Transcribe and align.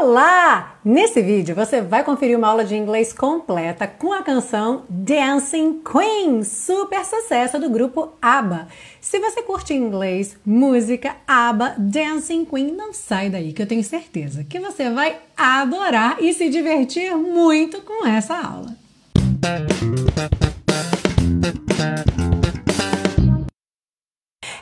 Olá! 0.00 0.78
Nesse 0.84 1.20
vídeo 1.20 1.56
você 1.56 1.80
vai 1.80 2.04
conferir 2.04 2.38
uma 2.38 2.46
aula 2.46 2.64
de 2.64 2.76
inglês 2.76 3.12
completa 3.12 3.84
com 3.84 4.12
a 4.12 4.22
canção 4.22 4.84
Dancing 4.88 5.82
Queen, 5.82 6.44
super 6.44 7.04
sucesso 7.04 7.58
do 7.58 7.68
grupo 7.68 8.12
ABBA. 8.22 8.68
Se 9.00 9.18
você 9.18 9.42
curte 9.42 9.74
inglês, 9.74 10.36
música, 10.46 11.16
ABBA, 11.26 11.74
Dancing 11.78 12.44
Queen, 12.44 12.70
não 12.70 12.92
sai 12.92 13.28
daí 13.28 13.52
que 13.52 13.60
eu 13.60 13.66
tenho 13.66 13.82
certeza 13.82 14.44
que 14.44 14.60
você 14.60 14.88
vai 14.88 15.16
adorar 15.36 16.22
e 16.22 16.32
se 16.32 16.48
divertir 16.48 17.16
muito 17.16 17.82
com 17.82 18.06
essa 18.06 18.36
aula. 18.36 18.76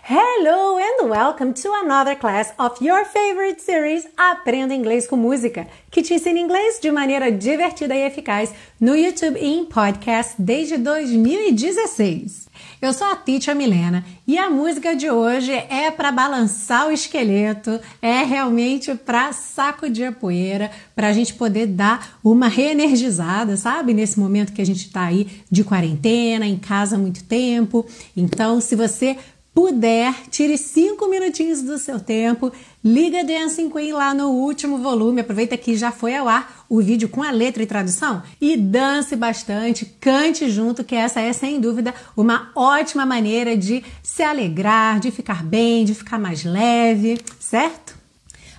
Hello 0.09 0.79
and 0.79 1.11
welcome 1.11 1.53
to 1.53 1.73
another 1.83 2.15
class 2.15 2.53
of 2.61 2.81
your 2.81 3.05
favorite 3.05 3.61
series 3.61 4.07
Aprenda 4.17 4.73
Inglês 4.73 5.05
com 5.05 5.17
Música, 5.17 5.67
que 5.91 6.01
te 6.01 6.15
ensina 6.15 6.39
inglês 6.39 6.79
de 6.81 6.93
maneira 6.93 7.33
divertida 7.33 7.93
e 7.93 8.07
eficaz 8.07 8.55
no 8.81 8.95
YouTube 8.95 9.37
e 9.37 9.45
em 9.45 9.65
podcast 9.65 10.37
desde 10.39 10.77
2016. 10.77 12.47
Eu 12.81 12.93
sou 12.93 13.07
a 13.09 13.17
Teacher 13.17 13.57
Milena 13.57 14.05
e 14.29 14.39
a 14.39 14.49
música 14.49 14.95
de 14.95 15.11
hoje 15.11 15.51
é 15.51 15.91
para 15.91 16.13
balançar 16.13 16.87
o 16.87 16.93
esqueleto, 16.93 17.81
é 18.01 18.23
realmente 18.23 18.95
para 18.95 19.33
sacudir 19.33 20.07
a 20.07 20.13
poeira, 20.13 20.71
para 20.95 21.09
a 21.09 21.13
gente 21.13 21.35
poder 21.35 21.67
dar 21.67 22.17
uma 22.23 22.47
reenergizada, 22.47 23.57
sabe? 23.57 23.93
Nesse 23.93 24.21
momento 24.21 24.53
que 24.53 24.63
a 24.63 24.67
gente 24.67 24.87
está 24.87 25.07
aí 25.07 25.43
de 25.51 25.65
quarentena, 25.65 26.47
em 26.47 26.57
casa 26.57 26.95
há 26.95 26.99
muito 26.99 27.25
tempo. 27.25 27.85
Então, 28.17 28.61
se 28.61 28.77
você 28.77 29.17
puder, 29.57 30.15
tire 30.29 30.59
cinco 30.59 31.09
minutinhos 31.09 31.63
do 31.63 31.79
seu 31.79 31.99
tempo, 31.99 32.53
liga 32.85 33.25
Dancing 33.25 33.71
Queen 33.71 33.91
lá 33.91 34.13
no 34.13 34.29
último 34.29 34.77
volume, 34.77 35.23
aproveita 35.23 35.57
que 35.57 35.75
já 35.75 35.91
foi 35.91 36.15
ao 36.15 36.29
ar 36.29 36.67
o 36.69 36.83
vídeo 36.83 37.09
com 37.09 37.23
a 37.23 37.31
letra 37.31 37.63
e 37.63 37.67
tradução 37.67 38.23
e 38.39 38.55
dance 38.55 39.17
bastante, 39.17 39.87
cante 39.99 40.51
junto, 40.51 40.85
que 40.85 40.95
essa 40.95 41.23
é 41.23 41.33
sem 41.33 41.59
dúvida 41.59 41.95
uma 42.15 42.51
ótima 42.55 43.07
maneira 43.07 43.57
de 43.57 43.83
se 44.03 44.23
alegrar, 44.23 45.01
de 45.01 45.11
ficar 45.11 45.43
bem, 45.43 45.87
de 45.87 45.95
ficar 45.95 46.19
mais 46.19 46.45
leve, 46.45 47.19
certo? 47.41 47.97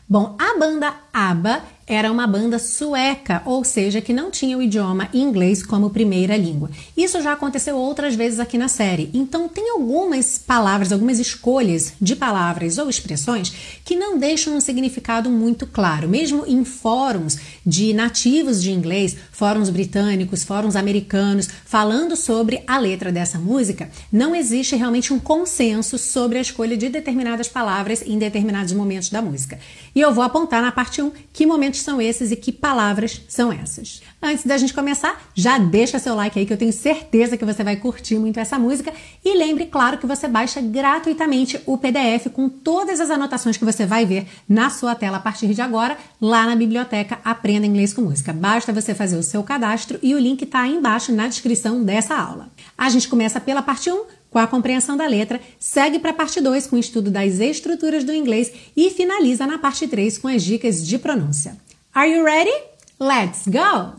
Bom, 0.09 0.35
a 0.39 0.57
banda 0.57 0.95
ABBA 1.13 1.61
era 1.87 2.11
uma 2.11 2.27
banda 2.27 2.59
sueca, 2.59 3.41
ou 3.45 3.63
seja, 3.63 4.01
que 4.01 4.11
não 4.11 4.29
tinha 4.29 4.57
o 4.57 4.61
idioma 4.61 5.07
inglês 5.13 5.63
como 5.63 5.89
primeira 5.89 6.35
língua. 6.35 6.69
Isso 6.97 7.21
já 7.21 7.31
aconteceu 7.31 7.77
outras 7.77 8.13
vezes 8.13 8.41
aqui 8.41 8.57
na 8.57 8.67
série. 8.67 9.09
Então, 9.13 9.47
tem 9.47 9.69
algumas 9.69 10.37
palavras, 10.37 10.91
algumas 10.91 11.17
escolhas 11.17 11.93
de 12.01 12.13
palavras 12.13 12.77
ou 12.77 12.89
expressões 12.89 13.53
que 13.85 13.95
não 13.95 14.19
deixam 14.19 14.57
um 14.57 14.59
significado 14.59 15.29
muito 15.29 15.65
claro. 15.65 16.09
Mesmo 16.09 16.43
em 16.45 16.65
fóruns 16.65 17.37
de 17.65 17.93
nativos 17.93 18.61
de 18.61 18.71
inglês, 18.71 19.15
fóruns 19.31 19.69
britânicos, 19.69 20.43
fóruns 20.43 20.75
americanos, 20.75 21.47
falando 21.65 22.17
sobre 22.17 22.63
a 22.67 22.77
letra 22.77 23.13
dessa 23.13 23.39
música, 23.39 23.89
não 24.11 24.35
existe 24.35 24.75
realmente 24.75 25.13
um 25.13 25.19
consenso 25.19 25.97
sobre 25.97 26.37
a 26.37 26.41
escolha 26.41 26.75
de 26.75 26.89
determinadas 26.89 27.47
palavras 27.47 28.03
em 28.05 28.17
determinados 28.17 28.73
momentos 28.73 29.09
da 29.09 29.21
música. 29.21 29.57
E 29.95 30.01
eu 30.01 30.13
vou 30.13 30.23
apontar 30.23 30.61
na 30.61 30.71
parte 30.71 31.01
1 31.01 31.11
que 31.31 31.45
momentos 31.45 31.76
são 31.79 32.01
esses 32.01 32.31
e 32.31 32.35
que 32.35 32.51
palavras 32.51 33.21
são 33.27 33.51
essas. 33.51 34.01
Antes 34.21 34.45
da 34.45 34.57
gente 34.57 34.73
começar, 34.73 35.21
já 35.35 35.57
deixa 35.57 35.99
seu 35.99 36.15
like 36.15 36.37
aí 36.37 36.45
que 36.45 36.53
eu 36.53 36.57
tenho 36.57 36.73
certeza 36.73 37.37
que 37.37 37.45
você 37.45 37.63
vai 37.63 37.75
curtir 37.75 38.17
muito 38.17 38.39
essa 38.39 38.57
música 38.57 38.93
e 39.23 39.37
lembre, 39.37 39.65
claro, 39.65 39.97
que 39.97 40.07
você 40.07 40.27
baixa 40.27 40.59
gratuitamente 40.59 41.59
o 41.65 41.77
PDF 41.77 42.29
com 42.33 42.49
todas 42.49 42.99
as 42.99 43.09
anotações 43.09 43.57
que 43.57 43.65
você 43.65 43.85
vai 43.85 44.05
ver 44.05 44.27
na 44.49 44.69
sua 44.69 44.95
tela 44.95 45.17
a 45.17 45.19
partir 45.19 45.53
de 45.53 45.61
agora 45.61 45.97
lá 46.19 46.45
na 46.45 46.55
biblioteca 46.55 47.19
Aprenda 47.23 47.67
Inglês 47.67 47.93
com 47.93 48.01
Música. 48.01 48.33
Basta 48.33 48.73
você 48.73 48.95
fazer 48.95 49.17
o 49.17 49.23
seu 49.23 49.43
cadastro 49.43 49.99
e 50.01 50.15
o 50.15 50.19
link 50.19 50.41
está 50.41 50.61
aí 50.61 50.75
embaixo 50.75 51.11
na 51.11 51.27
descrição 51.27 51.83
dessa 51.83 52.15
aula. 52.15 52.49
A 52.77 52.89
gente 52.89 53.07
começa 53.07 53.39
pela 53.39 53.61
parte 53.61 53.91
1 53.91 54.17
com 54.29 54.39
a 54.39 54.47
compreensão 54.47 54.97
da 54.97 55.07
letra, 55.07 55.39
segue 55.59 55.99
para 55.99 56.11
a 56.11 56.13
parte 56.13 56.41
2 56.41 56.67
com 56.67 56.75
o 56.75 56.79
estudo 56.79 57.09
das 57.09 57.39
estruturas 57.39 58.03
do 58.03 58.13
inglês 58.13 58.51
e 58.75 58.89
finaliza 58.89 59.47
na 59.47 59.57
parte 59.57 59.87
3 59.87 60.17
com 60.17 60.27
as 60.27 60.43
dicas 60.43 60.85
de 60.85 60.97
pronúncia. 60.97 61.57
Are 61.97 62.07
you 62.07 62.23
ready? 62.23 62.53
Let's 62.99 63.47
go! 63.47 63.95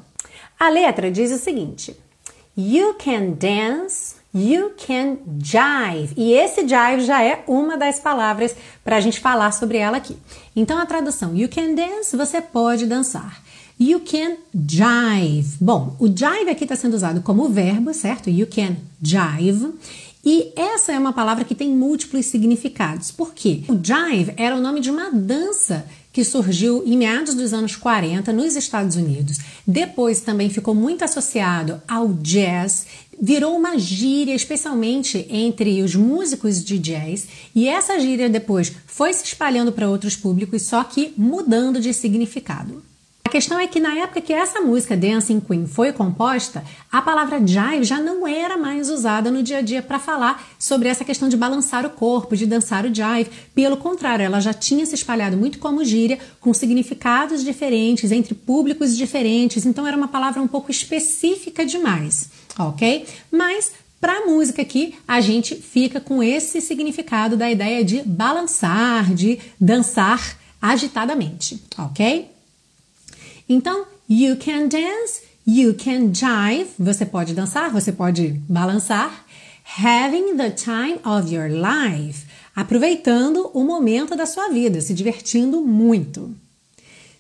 A 0.57 0.69
letra 0.71 1.11
diz 1.11 1.33
o 1.33 1.37
seguinte: 1.37 1.97
You 2.57 2.95
can 2.95 3.33
dance, 3.33 4.15
you 4.33 4.71
can 4.77 5.17
jive. 5.43 6.15
E 6.17 6.33
esse 6.33 6.61
jive 6.61 7.01
já 7.01 7.25
é 7.25 7.43
uma 7.49 7.77
das 7.77 7.99
palavras 7.99 8.55
para 8.85 8.99
a 8.99 9.01
gente 9.01 9.19
falar 9.19 9.51
sobre 9.51 9.79
ela 9.79 9.97
aqui. 9.97 10.17
Então 10.55 10.79
a 10.79 10.87
tradução: 10.87 11.35
You 11.35 11.49
can 11.49 11.75
dance, 11.75 12.17
você 12.17 12.41
pode 12.41 12.87
dançar. 12.87 13.43
You 13.81 13.99
can 13.99 14.37
jive. 14.55 15.57
Bom, 15.61 15.97
o 15.99 16.07
jive 16.07 16.51
aqui 16.51 16.63
está 16.63 16.77
sendo 16.77 16.95
usado 16.95 17.21
como 17.23 17.49
verbo, 17.49 17.93
certo? 17.93 18.31
You 18.31 18.47
can 18.47 18.77
jive. 19.03 19.75
E 20.25 20.53
essa 20.55 20.93
é 20.93 20.99
uma 20.99 21.13
palavra 21.13 21.45
que 21.45 21.55
tem 21.55 21.71
múltiplos 21.71 22.27
significados. 22.27 23.11
Por 23.11 23.35
quê? 23.35 23.65
O 23.67 23.75
jive 23.75 24.35
era 24.37 24.55
o 24.55 24.61
nome 24.61 24.79
de 24.79 24.89
uma 24.89 25.11
dança 25.11 25.85
que 26.19 26.25
surgiu 26.25 26.83
em 26.85 26.97
meados 26.97 27.33
dos 27.33 27.53
anos 27.53 27.77
40 27.77 28.33
nos 28.33 28.57
Estados 28.57 28.97
Unidos. 28.97 29.39
Depois 29.65 30.21
também 30.21 30.51
ficou 30.51 30.75
muito 30.75 31.05
associado 31.05 31.81
ao 31.87 32.13
jazz, 32.13 32.87
virou 33.23 33.57
uma 33.57 33.79
gíria, 33.79 34.35
especialmente 34.35 35.25
entre 35.31 35.81
os 35.81 35.95
músicos 35.95 36.65
de 36.65 36.77
jazz, 36.77 37.29
e 37.55 37.69
essa 37.69 38.01
gíria 38.01 38.29
depois 38.29 38.73
foi 38.85 39.13
se 39.13 39.27
espalhando 39.27 39.71
para 39.71 39.89
outros 39.89 40.17
públicos, 40.17 40.63
só 40.63 40.83
que 40.83 41.15
mudando 41.17 41.81
de 41.81 41.95
significado. 41.95 42.83
A 43.29 43.31
questão 43.31 43.61
é 43.61 43.67
que 43.67 43.79
na 43.79 43.95
época 43.95 44.23
que 44.23 44.33
essa 44.33 44.59
música 44.63 44.97
Dancing 44.97 45.39
Queen 45.39 45.67
foi 45.67 45.93
composta, 45.93 46.65
a 46.91 47.03
palavra 47.03 47.47
jive 47.47 47.85
já 47.85 48.01
não 48.01 48.27
era 48.27 48.57
mais 48.57 48.89
usada 48.89 49.31
no 49.31 49.43
dia 49.43 49.59
a 49.59 49.61
dia 49.61 49.83
para 49.83 49.99
falar 49.99 50.49
sobre 50.59 50.89
essa 50.89 51.05
questão 51.05 51.29
de 51.29 51.37
balançar 51.37 51.85
o 51.85 51.91
corpo, 51.91 52.35
de 52.35 52.47
dançar 52.47 52.87
o 52.87 52.89
jive. 52.89 53.31
Pelo 53.55 53.77
contrário, 53.77 54.25
ela 54.25 54.41
já 54.41 54.55
tinha 54.55 54.87
se 54.87 54.95
espalhado 54.95 55.37
muito 55.37 55.59
como 55.59 55.85
gíria, 55.85 56.19
com 56.41 56.55
significados 56.55 57.45
diferentes, 57.45 58.11
entre 58.13 58.35
públicos 58.35 58.97
diferentes, 58.97 59.67
então 59.67 59.87
era 59.87 59.95
uma 59.95 60.09
palavra 60.09 60.41
um 60.41 60.49
pouco 60.49 60.71
específica 60.71 61.67
demais, 61.67 62.31
ok? 62.59 63.05
Mas 63.31 63.73
para 64.01 64.21
a 64.23 64.27
música 64.27 64.63
aqui, 64.63 64.95
a 65.07 65.21
gente 65.21 65.55
fica 65.55 66.01
com 66.01 66.23
esse 66.23 66.63
significado 66.63 67.37
da 67.37 67.51
ideia 67.51 67.85
de 67.85 68.01
balançar, 68.07 69.13
de 69.13 69.39
dançar 69.61 70.39
agitadamente, 70.63 71.63
ok? 71.77 72.38
Então, 73.49 73.87
you 74.09 74.37
can 74.37 74.69
dance, 74.69 75.23
you 75.47 75.75
can 75.75 76.13
jive, 76.13 76.71
você 76.79 77.07
pode 77.07 77.35
dançar, 77.35 77.71
você 77.71 77.91
pode 77.91 78.41
balançar. 78.49 79.25
Having 79.79 80.37
the 80.37 80.51
time 80.51 80.99
of 81.05 81.33
your 81.33 81.49
life, 81.49 82.27
aproveitando 82.55 83.51
o 83.55 83.65
momento 83.65 84.17
da 84.17 84.27
sua 84.27 84.49
vida, 84.49 84.81
se 84.81 84.93
divertindo 84.93 85.61
muito. 85.63 86.35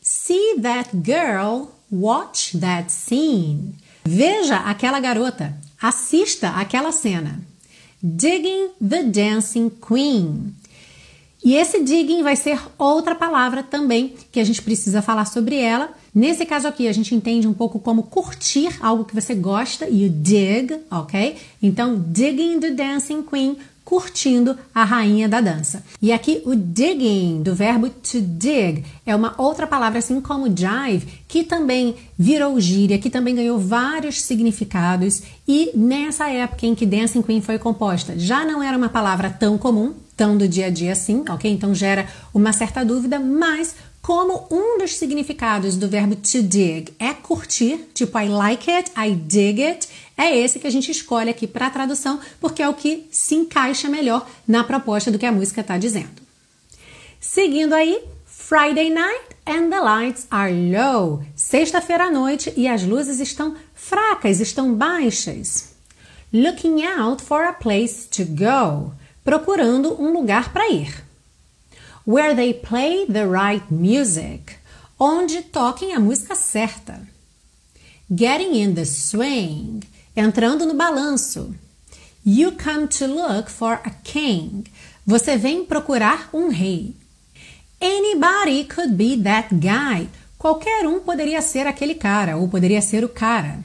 See 0.01 0.61
that 0.63 0.91
girl, 1.05 1.69
watch 1.91 2.59
that 2.59 2.91
scene. 2.91 3.75
Veja 4.05 4.57
aquela 4.57 5.01
garota, 5.01 5.55
assista 5.81 6.51
aquela 6.51 6.93
cena. 6.93 7.41
Digging 8.03 8.71
the 8.81 9.03
Dancing 9.03 9.71
Queen. 9.71 10.55
E 11.45 11.55
esse 11.55 11.83
digging 11.83 12.23
vai 12.23 12.37
ser 12.37 12.61
outra 12.77 13.15
palavra 13.15 13.63
também 13.63 14.15
que 14.33 14.41
a 14.41 14.45
gente 14.45 14.63
precisa 14.63 15.03
falar 15.03 15.25
sobre 15.25 15.57
ela. 15.57 15.91
Nesse 16.19 16.45
caso 16.45 16.67
aqui, 16.67 16.89
a 16.89 16.93
gente 16.93 17.15
entende 17.15 17.47
um 17.47 17.53
pouco 17.53 17.79
como 17.79 18.03
curtir 18.03 18.77
algo 18.81 19.05
que 19.05 19.15
você 19.15 19.37
gosta, 19.37 19.87
you 19.89 20.09
dig, 20.09 20.77
ok? 20.91 21.37
Então, 21.63 21.97
digging 21.97 22.59
the 22.59 22.73
dancing 22.73 23.23
queen, 23.23 23.57
curtindo 23.85 24.59
a 24.75 24.83
rainha 24.83 25.29
da 25.29 25.41
dança. 25.41 25.85
E 26.03 26.11
aqui 26.11 26.43
o 26.45 26.57
digging, 26.57 27.41
do 27.41 27.55
verbo 27.55 27.89
to 27.89 28.21
dig, 28.21 28.85
é 29.07 29.15
uma 29.15 29.33
outra 29.39 29.65
palavra, 29.65 30.01
assim 30.01 30.21
como 30.21 30.49
jive, 30.49 31.07
que 31.29 31.45
também 31.45 31.95
virou 32.19 32.61
gíria, 32.61 32.99
que 32.99 33.11
também 33.11 33.37
ganhou 33.37 33.57
vários 33.57 34.21
significados. 34.21 35.23
E 35.47 35.71
nessa 35.73 36.29
época 36.29 36.67
em 36.67 36.75
que 36.75 36.85
Dancing 36.85 37.23
Queen 37.23 37.41
foi 37.41 37.61
composta, 37.61 38.19
já 38.19 38.45
não 38.45 38.61
era 38.61 38.77
uma 38.77 38.89
palavra 38.89 39.31
tão 39.31 39.57
comum, 39.57 39.95
tão 40.17 40.37
do 40.37 40.49
dia 40.49 40.67
a 40.67 40.71
dia 40.71 40.91
assim, 40.91 41.23
ok? 41.31 41.49
Então 41.49 41.73
gera 41.73 42.09
uma 42.35 42.53
certa 42.53 42.85
dúvida, 42.85 43.21
mas 43.21 43.77
como 44.09 44.49
um 44.51 44.79
dos 44.79 44.97
significados 44.97 45.77
do 45.77 45.87
verbo 45.87 46.17
to 46.17 46.43
dig 46.43 46.95
é 46.99 47.13
curtir, 47.13 47.91
tipo 47.93 48.19
I 48.19 48.31
like 48.31 48.71
it, 48.71 48.91
I 48.97 49.15
dig 49.15 49.63
it, 49.63 49.87
é 50.17 50.35
esse 50.35 50.59
que 50.59 50.67
a 50.67 50.71
gente 50.71 50.91
escolhe 50.91 51.29
aqui 51.29 51.47
para 51.47 51.67
a 51.67 51.71
tradução, 51.71 52.19
porque 52.41 52.63
é 52.63 52.69
o 52.71 52.73
que 52.73 53.07
se 53.11 53.35
encaixa 53.35 53.87
melhor 53.87 54.27
na 54.47 54.65
proposta 54.65 55.11
do 55.11 55.19
que 55.19 55.27
a 55.27 55.31
música 55.31 55.61
está 55.61 55.77
dizendo. 55.77 56.23
Seguindo 57.21 57.75
aí, 57.75 58.03
Friday 58.25 58.89
night 58.89 59.37
and 59.47 59.69
the 59.69 59.79
lights 59.79 60.27
are 60.31 60.55
low. 60.55 61.23
Sexta-feira 61.37 62.05
à 62.05 62.11
noite 62.11 62.51
e 62.57 62.67
as 62.67 62.83
luzes 62.85 63.21
estão 63.21 63.57
fracas, 63.75 64.41
estão 64.41 64.73
baixas. 64.73 65.75
Looking 66.33 66.83
out 66.87 67.23
for 67.23 67.45
a 67.45 67.53
place 67.53 68.09
to 68.09 68.25
go 68.25 68.91
procurando 69.23 70.01
um 70.01 70.15
lugar 70.15 70.51
para 70.51 70.67
ir. 70.71 71.08
Where 72.09 72.35
they 72.35 72.55
play 72.55 73.05
the 73.05 73.27
right 73.29 73.71
music, 73.71 74.57
onde 74.99 75.43
toquem 75.43 75.93
a 75.95 76.01
música 76.01 76.35
certa. 76.35 77.07
Getting 78.11 78.55
in 78.55 78.73
the 78.73 78.87
swing, 78.87 79.83
entrando 80.17 80.65
no 80.65 80.73
balanço. 80.73 81.55
You 82.25 82.53
come 82.53 82.89
to 82.89 83.07
look 83.07 83.51
for 83.51 83.75
a 83.85 83.91
king. 84.03 84.65
Você 85.07 85.37
vem 85.37 85.67
procurar 85.67 86.31
um 86.33 86.49
rei. 86.49 86.95
Anybody 87.79 88.65
could 88.65 88.97
be 88.97 89.15
that 89.25 89.55
guy. 89.55 90.09
Qualquer 90.39 90.87
um 90.87 91.01
poderia 91.01 91.43
ser 91.43 91.67
aquele 91.67 91.95
cara 91.95 92.39
ou 92.39 92.49
poderia 92.49 92.81
ser 92.81 93.05
o 93.05 93.11
cara. 93.11 93.63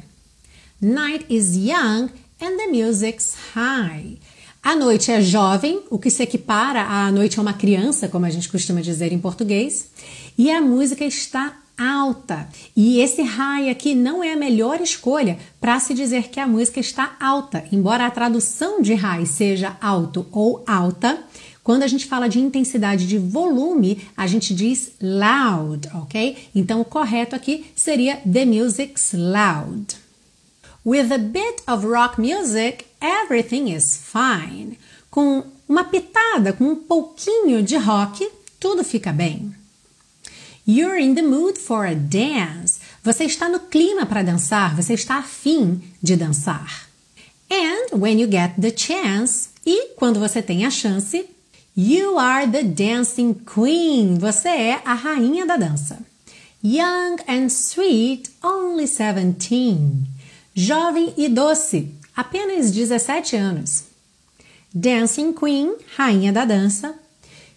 Night 0.82 1.26
is 1.30 1.56
young 1.56 2.10
and 2.42 2.58
the 2.58 2.68
music's 2.68 3.36
high. 3.56 4.18
A 4.64 4.78
noite 4.78 5.12
é 5.12 5.22
jovem, 5.22 5.82
o 5.90 6.00
que 6.00 6.10
se 6.10 6.24
equipara 6.24 6.84
à 6.84 7.12
noite 7.12 7.38
é 7.38 7.42
uma 7.42 7.52
criança, 7.52 8.08
como 8.08 8.26
a 8.26 8.30
gente 8.30 8.48
costuma 8.48 8.80
dizer 8.80 9.12
em 9.12 9.20
português, 9.20 9.90
e 10.38 10.50
a 10.50 10.62
música 10.62 11.04
está 11.04 11.58
alta. 11.78 12.48
E 12.74 13.02
esse 13.02 13.22
high 13.22 13.70
aqui 13.70 13.94
não 13.94 14.24
é 14.24 14.32
a 14.32 14.38
melhor 14.38 14.80
escolha 14.80 15.38
para 15.60 15.78
se 15.82 15.94
dizer 15.94 16.30
que 16.30 16.40
a 16.40 16.48
música 16.48 16.80
está 16.80 17.18
alta, 17.20 17.66
embora 17.74 18.06
a 18.06 18.12
tradução 18.12 18.82
de 18.82 18.94
high 18.94 19.26
seja 19.26 19.76
alto 19.82 20.26
ou 20.32 20.64
alta. 20.66 21.22
Quando 21.62 21.84
a 21.84 21.88
gente 21.88 22.06
fala 22.06 22.30
de 22.30 22.40
intensidade 22.40 23.06
de 23.06 23.18
volume, 23.18 24.00
a 24.16 24.26
gente 24.28 24.56
diz 24.56 24.94
loud, 25.02 25.90
ok? 25.94 26.38
Então 26.56 26.80
o 26.80 26.86
correto 26.86 27.36
aqui 27.36 27.66
seria 27.76 28.22
the 28.26 28.46
music's 28.46 29.12
loud. 29.14 29.98
With 30.86 31.12
a 31.14 31.18
bit 31.18 31.64
of 31.68 31.86
rock 31.86 32.20
music, 32.20 32.86
everything 33.04 33.74
is 33.74 33.98
fine. 33.98 34.80
Com 35.12 35.44
uma 35.68 35.84
pitada, 35.84 36.54
com 36.54 36.64
um 36.64 36.76
pouquinho 36.76 37.62
de 37.62 37.76
rock, 37.76 38.28
tudo 38.60 38.84
fica 38.84 39.12
bem. 39.12 39.54
You're 40.66 40.98
in 40.98 41.14
the 41.14 41.22
mood 41.22 41.60
for 41.60 41.86
a 41.86 41.94
dance. 41.94 42.80
Você 43.04 43.26
está 43.26 43.50
no 43.50 43.60
clima 43.60 44.06
para 44.06 44.24
dançar, 44.24 44.76
você 44.76 44.94
está 44.94 45.18
afim 45.18 45.82
de 46.02 46.16
dançar. 46.16 46.88
And 47.52 47.98
when 47.98 48.20
you 48.20 48.32
get 48.32 48.54
the 48.60 48.72
chance, 48.76 49.50
e 49.66 49.90
quando 49.98 50.20
você 50.20 50.42
tem 50.42 50.66
a 50.66 50.72
chance, 50.72 51.26
you 51.76 52.18
are 52.18 52.50
the 52.50 52.64
dancing 52.64 53.34
queen. 53.34 54.18
Você 54.18 54.48
é 54.48 54.82
a 54.86 54.94
rainha 54.94 55.46
da 55.46 55.58
dança. 55.58 56.00
Young 56.64 57.18
and 57.28 57.48
sweet, 57.50 58.32
only 58.42 58.88
17. 58.88 59.78
Jovem 60.56 61.14
e 61.18 61.28
doce, 61.28 61.92
apenas 62.16 62.72
17 62.72 63.36
anos. 63.36 63.84
Dancing 64.74 65.34
Queen, 65.34 65.76
rainha 65.96 66.32
da 66.32 66.46
dança. 66.46 66.96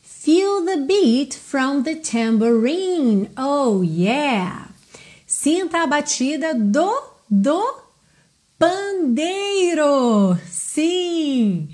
Feel 0.02 0.64
the 0.64 0.76
beat 0.78 1.34
from 1.34 1.82
the 1.82 1.96
tambourine. 1.96 3.30
Oh 3.36 3.82
yeah! 3.82 4.68
Sinta 5.26 5.82
a 5.82 5.86
batida 5.86 6.52
do 6.54 6.90
do 7.30 7.62
pandeiro. 8.58 10.38
Sim! 10.50 11.68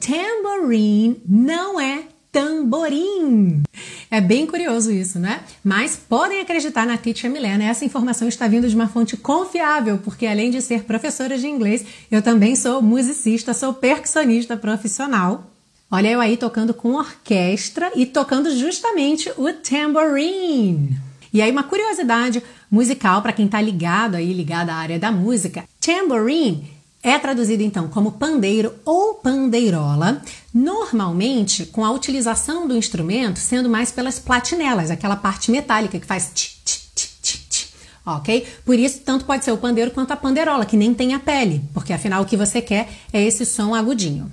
Tambourine 0.00 1.20
não 1.28 1.80
é 1.80 2.04
tamborim. 2.38 3.62
É 4.08 4.20
bem 4.20 4.46
curioso 4.46 4.92
isso, 4.92 5.18
né? 5.18 5.40
Mas 5.64 5.96
podem 5.96 6.40
acreditar 6.40 6.86
na 6.86 6.96
Teacher 6.96 7.28
Milena, 7.28 7.64
essa 7.64 7.84
informação 7.84 8.28
está 8.28 8.46
vindo 8.46 8.68
de 8.68 8.76
uma 8.76 8.86
fonte 8.86 9.16
confiável, 9.16 9.98
porque 9.98 10.24
além 10.24 10.52
de 10.52 10.62
ser 10.62 10.84
professora 10.84 11.36
de 11.36 11.48
inglês, 11.48 11.84
eu 12.08 12.22
também 12.22 12.54
sou 12.54 12.80
musicista, 12.80 13.52
sou 13.52 13.74
percussionista 13.74 14.56
profissional. 14.56 15.50
Olha 15.90 16.08
eu 16.08 16.20
aí 16.20 16.36
tocando 16.36 16.72
com 16.72 16.92
orquestra 16.92 17.90
e 17.96 18.06
tocando 18.06 18.56
justamente 18.56 19.32
o 19.36 19.52
tambourine. 19.52 20.96
E 21.32 21.42
aí 21.42 21.50
uma 21.50 21.64
curiosidade 21.64 22.40
musical 22.70 23.20
para 23.20 23.32
quem 23.32 23.46
está 23.46 23.60
ligado 23.60 24.14
aí, 24.14 24.32
ligado 24.32 24.70
à 24.70 24.74
área 24.74 24.98
da 24.98 25.10
música. 25.10 25.64
Tambourine 25.80 26.77
é 27.02 27.18
traduzido 27.18 27.62
então 27.62 27.88
como 27.88 28.12
pandeiro 28.12 28.74
ou 28.84 29.14
pandeirola, 29.14 30.20
normalmente 30.52 31.66
com 31.66 31.84
a 31.84 31.92
utilização 31.92 32.66
do 32.66 32.76
instrumento 32.76 33.38
sendo 33.38 33.68
mais 33.68 33.92
pelas 33.92 34.18
platinelas, 34.18 34.90
aquela 34.90 35.16
parte 35.16 35.50
metálica 35.50 35.98
que 35.98 36.06
faz 36.06 36.32
tch, 36.34 36.56
tch, 36.64 36.80
tch, 36.94 37.08
tch, 37.22 37.36
tch, 37.48 37.66
ok? 38.04 38.46
Por 38.64 38.78
isso, 38.78 39.00
tanto 39.04 39.24
pode 39.24 39.44
ser 39.44 39.52
o 39.52 39.58
pandeiro 39.58 39.90
quanto 39.92 40.12
a 40.12 40.16
pandeirola, 40.16 40.66
que 40.66 40.76
nem 40.76 40.92
tem 40.92 41.14
a 41.14 41.20
pele, 41.20 41.62
porque 41.72 41.92
afinal 41.92 42.22
o 42.22 42.26
que 42.26 42.36
você 42.36 42.60
quer 42.60 42.88
é 43.12 43.22
esse 43.22 43.46
som 43.46 43.74
agudinho. 43.74 44.30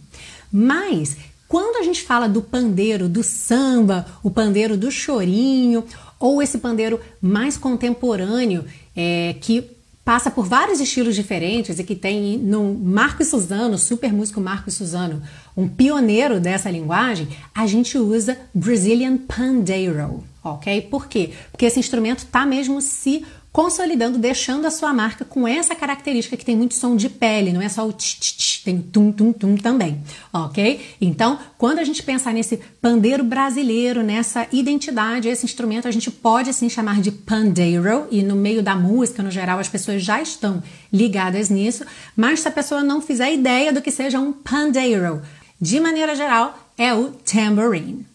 Mas 0.51 1.15
quando 1.47 1.77
a 1.77 1.83
gente 1.83 2.01
fala 2.01 2.27
do 2.27 2.41
pandeiro 2.41 3.07
do 3.07 3.23
samba, 3.23 4.05
o 4.23 4.31
pandeiro 4.31 4.75
do 4.75 4.89
chorinho, 4.89 5.83
ou 6.19 6.41
esse 6.41 6.57
pandeiro 6.57 6.99
mais 7.21 7.57
contemporâneo, 7.57 8.65
é, 8.95 9.35
que 9.39 9.74
passa 10.05 10.29
por 10.29 10.45
vários 10.45 10.79
estilos 10.79 11.15
diferentes 11.15 11.79
e 11.79 11.83
que 11.83 11.95
tem 11.95 12.37
no 12.37 12.75
Marcos 12.75 13.29
Suzano, 13.29 13.75
super 13.75 14.13
músico 14.13 14.39
Marcos 14.39 14.75
Suzano, 14.75 15.23
um 15.57 15.67
pioneiro 15.67 16.39
dessa 16.39 16.69
linguagem, 16.69 17.27
a 17.53 17.65
gente 17.65 17.97
usa 17.97 18.37
Brazilian 18.53 19.17
Pandeiro, 19.17 20.23
ok? 20.43 20.83
Por 20.83 21.07
quê? 21.07 21.31
Porque 21.51 21.65
esse 21.65 21.79
instrumento 21.79 22.19
está 22.19 22.45
mesmo 22.45 22.79
se 22.81 23.25
consolidando, 23.51 24.19
deixando 24.19 24.67
a 24.67 24.71
sua 24.71 24.93
marca 24.93 25.25
com 25.25 25.47
essa 25.47 25.73
característica 25.73 26.37
que 26.37 26.45
tem 26.45 26.55
muito 26.55 26.75
som 26.75 26.95
de 26.95 27.09
pele, 27.09 27.51
não 27.51 27.61
é 27.61 27.69
só 27.69 27.87
o 27.87 27.91
tch, 27.91 28.19
tch, 28.19 28.37
tch 28.37 28.54
tem 28.65 28.81
tum 28.81 29.11
tum 29.11 29.31
tum 29.31 29.55
também, 29.55 30.01
ok? 30.33 30.81
Então, 30.99 31.37
quando 31.55 31.77
a 31.77 31.83
gente 31.83 32.01
pensar 32.01 32.33
nesse 32.33 32.57
pandeiro 32.81 33.23
brasileiro, 33.23 34.01
nessa 34.01 34.47
identidade, 34.51 35.29
esse 35.29 35.45
instrumento 35.45 35.87
a 35.87 35.91
gente 35.91 36.09
pode 36.09 36.49
assim 36.49 36.67
chamar 36.67 36.99
de 36.99 37.11
pandeiro 37.11 38.07
e 38.09 38.23
no 38.23 38.35
meio 38.35 38.63
da 38.63 38.75
música, 38.75 39.21
no 39.21 39.29
geral, 39.29 39.59
as 39.59 39.69
pessoas 39.69 40.03
já 40.03 40.19
estão 40.19 40.63
ligadas 40.91 41.49
nisso, 41.49 41.85
mas 42.15 42.39
se 42.39 42.47
a 42.47 42.51
pessoa 42.51 42.83
não 42.83 42.99
fizer 43.01 43.31
ideia 43.31 43.71
do 43.71 43.83
que 43.83 43.91
seja 43.91 44.19
um 44.19 44.33
pandeiro, 44.33 45.21
de 45.61 45.79
maneira 45.79 46.15
geral, 46.15 46.57
é 46.75 46.91
o 46.93 47.11
tambourine. 47.11 48.05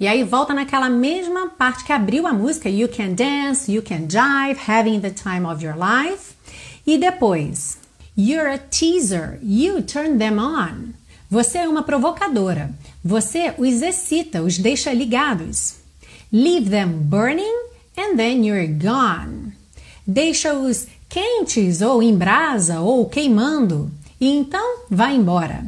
E 0.00 0.08
aí 0.08 0.24
volta 0.24 0.52
naquela 0.52 0.90
mesma 0.90 1.50
parte 1.50 1.84
que 1.84 1.92
abriu 1.92 2.26
a 2.26 2.32
música, 2.32 2.68
You 2.68 2.88
Can 2.88 3.12
Dance, 3.12 3.70
You 3.70 3.82
Can 3.82 4.08
Jive, 4.08 4.58
Having 4.66 5.00
the 5.00 5.10
Time 5.10 5.46
of 5.46 5.64
Your 5.64 5.76
Life. 5.76 6.34
E 6.86 6.98
depois, 6.98 7.79
You're 8.22 8.48
a 8.48 8.58
teaser, 8.58 9.38
you 9.42 9.80
turn 9.80 10.18
them 10.18 10.38
on. 10.38 10.92
Você 11.30 11.56
é 11.56 11.66
uma 11.66 11.82
provocadora. 11.82 12.70
Você 13.02 13.54
os 13.56 13.80
excita, 13.80 14.42
os 14.42 14.58
deixa 14.58 14.92
ligados. 14.92 15.76
Leave 16.30 16.68
them 16.68 16.98
burning 17.04 17.56
and 17.96 18.18
then 18.18 18.44
you're 18.44 18.66
gone. 18.66 19.54
Deixa-os 20.06 20.86
quentes 21.08 21.80
ou 21.80 22.02
em 22.02 22.14
brasa 22.14 22.80
ou 22.80 23.08
queimando 23.08 23.90
e 24.20 24.28
então 24.28 24.80
vá 24.90 25.10
embora. 25.12 25.64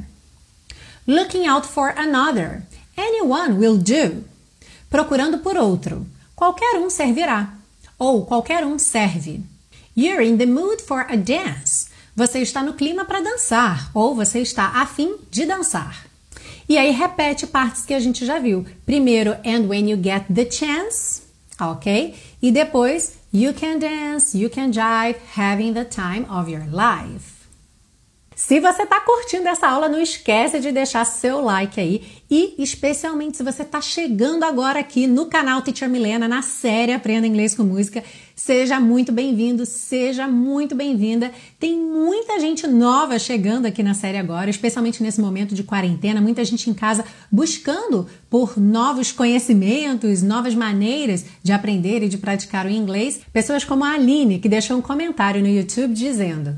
Looking 1.07 1.47
out 1.47 1.67
for 1.67 1.95
another. 1.97 2.65
Anyone 2.99 3.55
will 3.55 3.79
do. 3.79 4.25
Procurando 4.91 5.39
por 5.39 5.57
outro. 5.57 6.07
Qualquer 6.37 6.77
um 6.77 6.91
servirá. 6.91 7.55
Ou 7.99 8.27
qualquer 8.27 8.63
um 8.67 8.79
serve. 8.79 9.43
You're 9.97 10.23
in 10.23 10.37
the 10.37 10.45
mood 10.45 10.83
for 10.83 11.07
a 11.09 11.17
dance. 11.17 11.91
Você 12.15 12.41
está 12.41 12.63
no 12.63 12.75
clima 12.75 13.05
para 13.05 13.21
dançar. 13.21 13.91
Ou 13.95 14.15
você 14.15 14.41
está 14.41 14.81
afim 14.83 15.17
de 15.31 15.47
dançar. 15.47 16.07
E 16.69 16.77
aí 16.77 16.91
repete 16.91 17.47
partes 17.47 17.85
que 17.85 17.95
a 17.95 18.01
gente 18.01 18.25
já 18.27 18.39
viu. 18.39 18.67
Primeiro, 18.85 19.33
and 19.45 19.67
when 19.67 19.91
you 19.91 19.99
get 20.03 20.25
the 20.33 20.51
chance. 20.51 21.23
Ok? 21.61 22.15
E 22.41 22.51
depois, 22.51 23.15
you 23.33 23.55
can 23.55 23.79
dance, 23.79 24.37
you 24.37 24.51
can 24.51 24.73
jive, 24.73 25.19
having 25.37 25.73
the 25.73 25.85
time 25.85 26.27
of 26.29 26.51
your 26.51 26.65
life. 26.71 27.43
Se 28.35 28.59
você 28.59 28.83
está 28.83 28.99
curtindo 29.01 29.47
essa 29.47 29.69
aula, 29.69 29.89
não 29.89 30.01
esquece 30.01 30.59
de 30.59 30.73
deixar 30.73 31.05
seu 31.05 31.41
like 31.41 31.79
aí 31.79 32.03
e 32.29 32.57
especialmente 32.59 33.37
se 33.37 33.43
você 33.43 33.63
está 33.63 33.81
chegando 33.81 34.43
agora 34.43 34.81
aqui 34.81 35.07
no 35.07 35.27
canal 35.27 35.63
Teacher 35.63 35.89
Milena 35.89 36.27
na 36.27 36.43
série 36.43 36.93
Aprenda 36.93 37.27
Inglês 37.27 37.55
com 37.55 37.63
Música, 37.63 38.03
seja 38.45 38.81
muito 38.81 39.13
bem-vindo, 39.13 39.65
seja 39.65 40.27
muito 40.27 40.75
bem-vinda. 40.75 41.31
Tem 41.61 41.79
muita 41.79 42.41
gente 42.41 42.67
nova 42.67 43.17
chegando 43.17 43.67
aqui 43.67 43.85
na 43.85 43.95
série 43.95 44.19
agora, 44.19 44.51
especialmente 44.51 45.01
nesse 45.01 45.21
momento 45.21 45.55
de 45.55 45.63
quarentena, 45.63 46.21
muita 46.21 46.45
gente 46.45 46.69
em 46.69 46.75
casa 46.75 47.05
buscando 47.31 48.09
por 48.29 48.59
novos 48.59 49.13
conhecimentos, 49.13 50.23
novas 50.23 50.57
maneiras 50.57 51.25
de 51.41 51.53
aprender 51.53 52.03
e 52.03 52.09
de 52.09 52.19
praticar 52.19 52.67
o 52.67 52.71
inglês. 52.71 53.21
Pessoas 53.33 53.63
como 53.63 53.85
a 53.85 53.93
Aline, 53.93 54.41
que 54.41 54.49
deixou 54.49 54.77
um 54.77 54.83
comentário 54.83 55.41
no 55.41 55.49
YouTube 55.49 55.95
dizendo: 55.95 56.57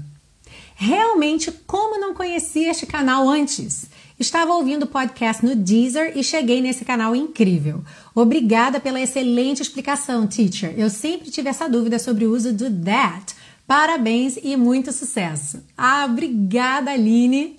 Realmente, 0.76 1.52
como 1.66 2.00
não 2.00 2.14
conhecia 2.14 2.70
este 2.70 2.86
canal 2.86 3.28
antes? 3.28 3.84
Estava 4.18 4.54
ouvindo 4.54 4.84
o 4.84 4.86
podcast 4.86 5.44
no 5.44 5.56
Deezer 5.56 6.12
e 6.16 6.22
cheguei 6.22 6.60
nesse 6.60 6.84
canal 6.84 7.16
incrível. 7.16 7.82
Obrigada 8.14 8.78
pela 8.78 9.00
excelente 9.00 9.60
explicação, 9.60 10.24
teacher. 10.24 10.72
Eu 10.76 10.88
sempre 10.88 11.32
tive 11.32 11.48
essa 11.48 11.68
dúvida 11.68 11.98
sobre 11.98 12.24
o 12.24 12.32
uso 12.32 12.52
do 12.52 12.70
that. 12.84 13.34
Parabéns 13.66 14.38
e 14.40 14.56
muito 14.56 14.92
sucesso. 14.92 15.64
Ah, 15.76 16.06
obrigada, 16.08 16.92
Aline. 16.92 17.58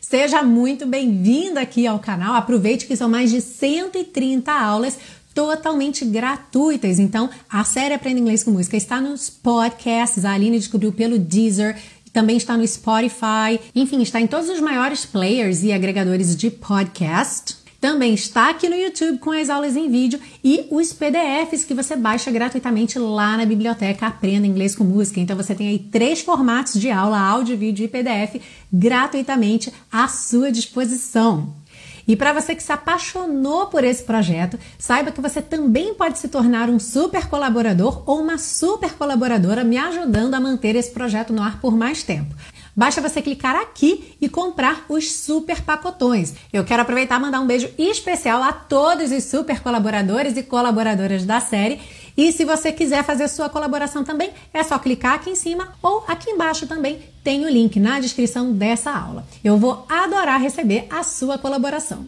Seja 0.00 0.42
muito 0.42 0.86
bem-vinda 0.86 1.60
aqui 1.60 1.86
ao 1.86 1.98
canal. 1.98 2.34
Aproveite 2.34 2.86
que 2.86 2.96
são 2.96 3.08
mais 3.08 3.30
de 3.30 3.42
130 3.42 4.50
aulas 4.50 4.98
totalmente 5.34 6.04
gratuitas. 6.04 6.98
Então, 6.98 7.28
a 7.48 7.62
série 7.62 7.94
Aprenda 7.94 8.20
Inglês 8.20 8.42
com 8.42 8.50
Música 8.50 8.76
está 8.76 9.00
nos 9.00 9.28
podcasts. 9.28 10.24
A 10.24 10.32
Aline 10.32 10.58
descobriu 10.58 10.92
pelo 10.92 11.18
Deezer, 11.18 11.76
também 12.12 12.36
está 12.36 12.56
no 12.56 12.66
Spotify, 12.66 13.60
enfim, 13.74 14.02
está 14.02 14.20
em 14.20 14.26
todos 14.26 14.48
os 14.48 14.60
maiores 14.60 15.04
players 15.04 15.62
e 15.62 15.72
agregadores 15.72 16.36
de 16.36 16.50
podcast. 16.50 17.60
Também 17.80 18.12
está 18.12 18.50
aqui 18.50 18.68
no 18.68 18.76
YouTube 18.76 19.18
com 19.18 19.30
as 19.30 19.48
aulas 19.48 19.74
em 19.74 19.90
vídeo 19.90 20.20
e 20.44 20.66
os 20.70 20.92
PDFs 20.92 21.64
que 21.64 21.72
você 21.72 21.96
baixa 21.96 22.30
gratuitamente 22.30 22.98
lá 22.98 23.38
na 23.38 23.46
biblioteca 23.46 24.06
Aprenda 24.06 24.46
Inglês 24.46 24.76
com 24.76 24.84
Música. 24.84 25.18
Então 25.18 25.34
você 25.34 25.54
tem 25.54 25.68
aí 25.68 25.78
três 25.78 26.20
formatos 26.20 26.78
de 26.78 26.90
aula, 26.90 27.18
áudio, 27.18 27.56
vídeo 27.56 27.84
e 27.84 27.88
PDF 27.88 28.42
gratuitamente 28.70 29.72
à 29.90 30.08
sua 30.08 30.52
disposição. 30.52 31.59
E 32.06 32.16
para 32.16 32.32
você 32.32 32.54
que 32.54 32.62
se 32.62 32.72
apaixonou 32.72 33.66
por 33.66 33.84
esse 33.84 34.02
projeto, 34.02 34.58
saiba 34.78 35.12
que 35.12 35.20
você 35.20 35.40
também 35.40 35.94
pode 35.94 36.18
se 36.18 36.28
tornar 36.28 36.68
um 36.68 36.78
super 36.78 37.28
colaborador 37.28 38.02
ou 38.06 38.20
uma 38.20 38.38
super 38.38 38.92
colaboradora 38.94 39.64
me 39.64 39.76
ajudando 39.76 40.34
a 40.34 40.40
manter 40.40 40.76
esse 40.76 40.90
projeto 40.90 41.32
no 41.32 41.42
ar 41.42 41.60
por 41.60 41.76
mais 41.76 42.02
tempo. 42.02 42.34
Basta 42.74 43.00
você 43.00 43.20
clicar 43.20 43.56
aqui 43.56 44.16
e 44.20 44.28
comprar 44.28 44.84
os 44.88 45.12
super 45.12 45.60
pacotões. 45.62 46.34
Eu 46.52 46.64
quero 46.64 46.82
aproveitar 46.82 47.18
e 47.18 47.22
mandar 47.22 47.40
um 47.40 47.46
beijo 47.46 47.68
especial 47.76 48.42
a 48.42 48.52
todos 48.52 49.10
os 49.10 49.24
super 49.24 49.60
colaboradores 49.60 50.36
e 50.36 50.42
colaboradoras 50.42 51.24
da 51.24 51.40
série. 51.40 51.80
E 52.16 52.32
se 52.32 52.44
você 52.44 52.72
quiser 52.72 53.04
fazer 53.04 53.28
sua 53.28 53.48
colaboração 53.48 54.04
também, 54.04 54.30
é 54.52 54.62
só 54.62 54.78
clicar 54.78 55.14
aqui 55.14 55.30
em 55.30 55.34
cima 55.34 55.72
ou 55.82 56.04
aqui 56.06 56.30
embaixo 56.30 56.66
também 56.66 57.00
tem 57.22 57.44
o 57.44 57.48
link 57.48 57.78
na 57.78 58.00
descrição 58.00 58.52
dessa 58.52 58.90
aula. 58.90 59.24
Eu 59.44 59.56
vou 59.56 59.84
adorar 59.88 60.40
receber 60.40 60.86
a 60.90 61.02
sua 61.02 61.38
colaboração. 61.38 62.06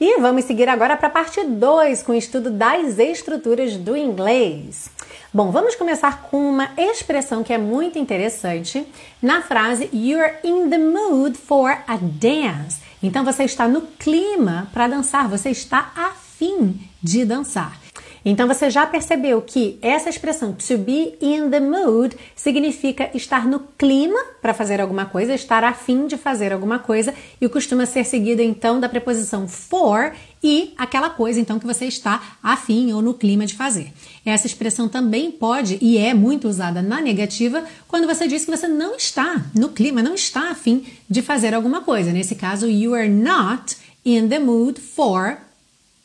E 0.00 0.18
vamos 0.20 0.44
seguir 0.44 0.68
agora 0.68 0.96
para 0.96 1.08
a 1.08 1.10
parte 1.10 1.42
2 1.44 2.02
com 2.02 2.12
o 2.12 2.14
estudo 2.14 2.50
das 2.50 2.98
estruturas 2.98 3.76
do 3.76 3.96
inglês. 3.96 4.90
Bom, 5.32 5.50
vamos 5.50 5.74
começar 5.74 6.22
com 6.22 6.50
uma 6.50 6.70
expressão 6.76 7.44
que 7.44 7.52
é 7.52 7.58
muito 7.58 7.98
interessante 7.98 8.86
na 9.22 9.42
frase 9.42 9.88
You're 9.92 10.38
in 10.42 10.68
the 10.70 10.78
mood 10.78 11.36
for 11.36 11.70
a 11.86 11.96
dance. 11.96 12.80
Então 13.02 13.24
você 13.24 13.44
está 13.44 13.68
no 13.68 13.82
clima 13.82 14.68
para 14.72 14.88
dançar, 14.88 15.28
você 15.28 15.50
está 15.50 15.92
afim 15.94 16.80
de 17.02 17.24
dançar. 17.24 17.78
Então 18.24 18.46
você 18.46 18.68
já 18.68 18.86
percebeu 18.86 19.40
que 19.40 19.78
essa 19.80 20.10
expressão 20.10 20.52
to 20.52 20.76
be 20.76 21.14
in 21.20 21.50
the 21.50 21.60
mood 21.60 22.16
significa 22.36 23.10
estar 23.14 23.46
no 23.46 23.60
clima 23.78 24.18
para 24.42 24.52
fazer 24.52 24.80
alguma 24.80 25.06
coisa, 25.06 25.34
estar 25.34 25.64
a 25.64 25.72
fim 25.72 26.06
de 26.06 26.16
fazer 26.16 26.52
alguma 26.52 26.78
coisa 26.78 27.14
e 27.40 27.48
costuma 27.48 27.86
ser 27.86 28.04
seguida 28.04 28.42
então 28.42 28.78
da 28.78 28.88
preposição 28.88 29.48
for 29.48 30.12
e 30.42 30.72
aquela 30.76 31.10
coisa 31.10 31.40
então 31.40 31.58
que 31.58 31.66
você 31.66 31.86
está 31.86 32.36
afim 32.42 32.92
ou 32.92 33.00
no 33.00 33.14
clima 33.14 33.46
de 33.46 33.54
fazer. 33.54 33.92
Essa 34.24 34.46
expressão 34.46 34.88
também 34.88 35.30
pode 35.30 35.78
e 35.80 35.96
é 35.96 36.12
muito 36.12 36.48
usada 36.48 36.82
na 36.82 37.00
negativa 37.00 37.64
quando 37.88 38.06
você 38.06 38.28
diz 38.28 38.44
que 38.44 38.50
você 38.50 38.68
não 38.68 38.96
está 38.96 39.44
no 39.54 39.70
clima, 39.70 40.02
não 40.02 40.14
está 40.14 40.50
afim 40.50 40.84
de 41.08 41.22
fazer 41.22 41.54
alguma 41.54 41.82
coisa. 41.82 42.12
Nesse 42.12 42.34
caso, 42.34 42.68
you 42.68 42.94
are 42.94 43.08
not 43.08 43.76
in 44.04 44.28
the 44.28 44.38
mood 44.38 44.80
for 44.80 45.38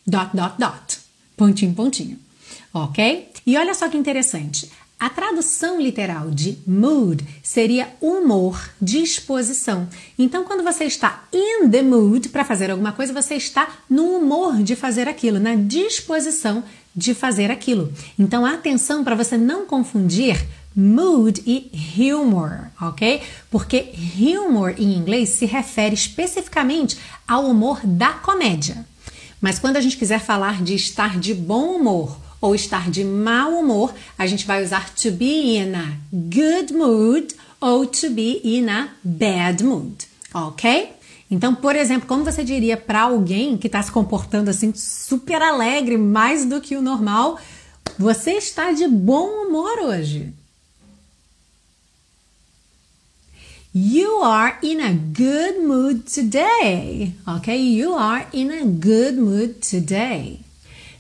dot 0.08 0.36
dot 0.36 0.56
dot 0.58 1.05
pontinho, 1.36 1.74
pontinho. 1.74 2.20
Ok? 2.74 3.30
E 3.46 3.58
olha 3.58 3.74
só 3.74 3.88
que 3.90 3.98
interessante. 3.98 4.70
A 4.98 5.10
tradução 5.10 5.80
literal 5.80 6.32
de 6.32 6.58
mood 6.66 7.24
seria 7.44 7.90
humor, 8.00 8.72
disposição. 8.82 9.88
Então, 10.18 10.46
quando 10.46 10.64
você 10.64 10.86
está 10.86 11.26
in 11.34 11.70
the 11.70 11.82
mood 11.82 12.30
para 12.30 12.46
fazer 12.46 12.72
alguma 12.72 12.94
coisa, 12.94 13.14
você 13.14 13.36
está 13.36 13.68
no 13.90 14.18
humor 14.18 14.64
de 14.64 14.76
fazer 14.76 15.08
aquilo, 15.08 15.38
na 15.38 15.54
disposição 15.56 16.64
de 16.96 17.14
fazer 17.14 17.52
aquilo. 17.52 17.92
Então, 18.18 18.46
atenção 18.46 19.04
para 19.04 19.16
você 19.16 19.38
não 19.38 19.66
confundir 19.66 20.42
mood 20.74 21.44
e 21.46 22.14
humor, 22.14 22.72
ok? 22.82 23.22
Porque 23.52 23.94
humor 24.46 24.76
em 24.78 24.94
inglês 24.94 25.30
se 25.30 25.46
refere 25.46 25.94
especificamente 25.94 26.98
ao 27.28 27.50
humor 27.50 27.80
da 27.84 28.14
comédia. 28.14 28.86
Mas 29.46 29.60
quando 29.60 29.78
a 29.78 29.80
gente 29.80 29.96
quiser 29.96 30.20
falar 30.20 30.64
de 30.64 30.74
estar 30.74 31.20
de 31.20 31.32
bom 31.32 31.76
humor 31.76 32.18
ou 32.42 32.56
estar 32.56 32.90
de 32.90 33.04
mau 33.04 33.52
humor, 33.60 33.94
a 34.18 34.26
gente 34.26 34.44
vai 34.44 34.64
usar 34.64 34.92
to 34.96 35.12
be 35.12 35.56
in 35.60 35.76
a 35.76 35.86
good 36.12 36.74
mood 36.74 37.28
ou 37.62 37.86
to 37.86 38.10
be 38.10 38.42
in 38.44 38.68
a 38.68 38.90
bad 39.04 39.64
mood, 39.64 40.08
ok? 40.34 40.94
Então, 41.30 41.54
por 41.54 41.76
exemplo, 41.76 42.08
como 42.08 42.24
você 42.24 42.44
diria 42.44 42.76
para 42.76 43.02
alguém 43.02 43.56
que 43.56 43.68
está 43.68 43.84
se 43.84 43.92
comportando 43.92 44.50
assim 44.50 44.74
super 44.74 45.40
alegre, 45.40 45.96
mais 45.96 46.44
do 46.44 46.60
que 46.60 46.76
o 46.76 46.82
normal, 46.82 47.40
você 48.00 48.32
está 48.32 48.72
de 48.72 48.88
bom 48.88 49.28
humor 49.46 49.78
hoje. 49.78 50.34
You 53.78 54.22
are 54.24 54.58
in 54.64 54.80
a 54.80 54.94
good 54.94 55.60
mood 55.68 56.08
today. 56.08 57.12
Ok? 57.28 57.54
You 57.54 57.94
are 57.96 58.26
in 58.32 58.50
a 58.50 58.64
good 58.64 59.18
mood 59.18 59.56
today. 59.60 60.40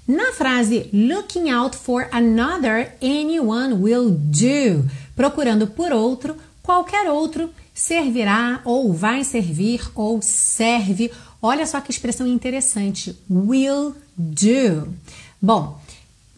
Na 0.05 0.33
frase 0.33 0.89
looking 0.91 1.49
out 1.49 1.73
for 1.73 2.09
another, 2.11 2.91
anyone 3.01 3.75
will 3.75 4.11
do. 4.11 4.83
Procurando 5.15 5.67
por 5.67 5.93
outro, 5.93 6.35
qualquer 6.61 7.09
outro 7.09 7.49
servirá 7.73 8.59
ou 8.65 8.91
vai 8.91 9.23
servir 9.23 9.89
ou 9.95 10.21
serve. 10.21 11.09
Olha 11.41 11.65
só 11.65 11.79
que 11.79 11.91
expressão 11.91 12.27
interessante. 12.27 13.15
Will 13.29 13.95
do. 14.17 14.93
Bom, 15.41 15.79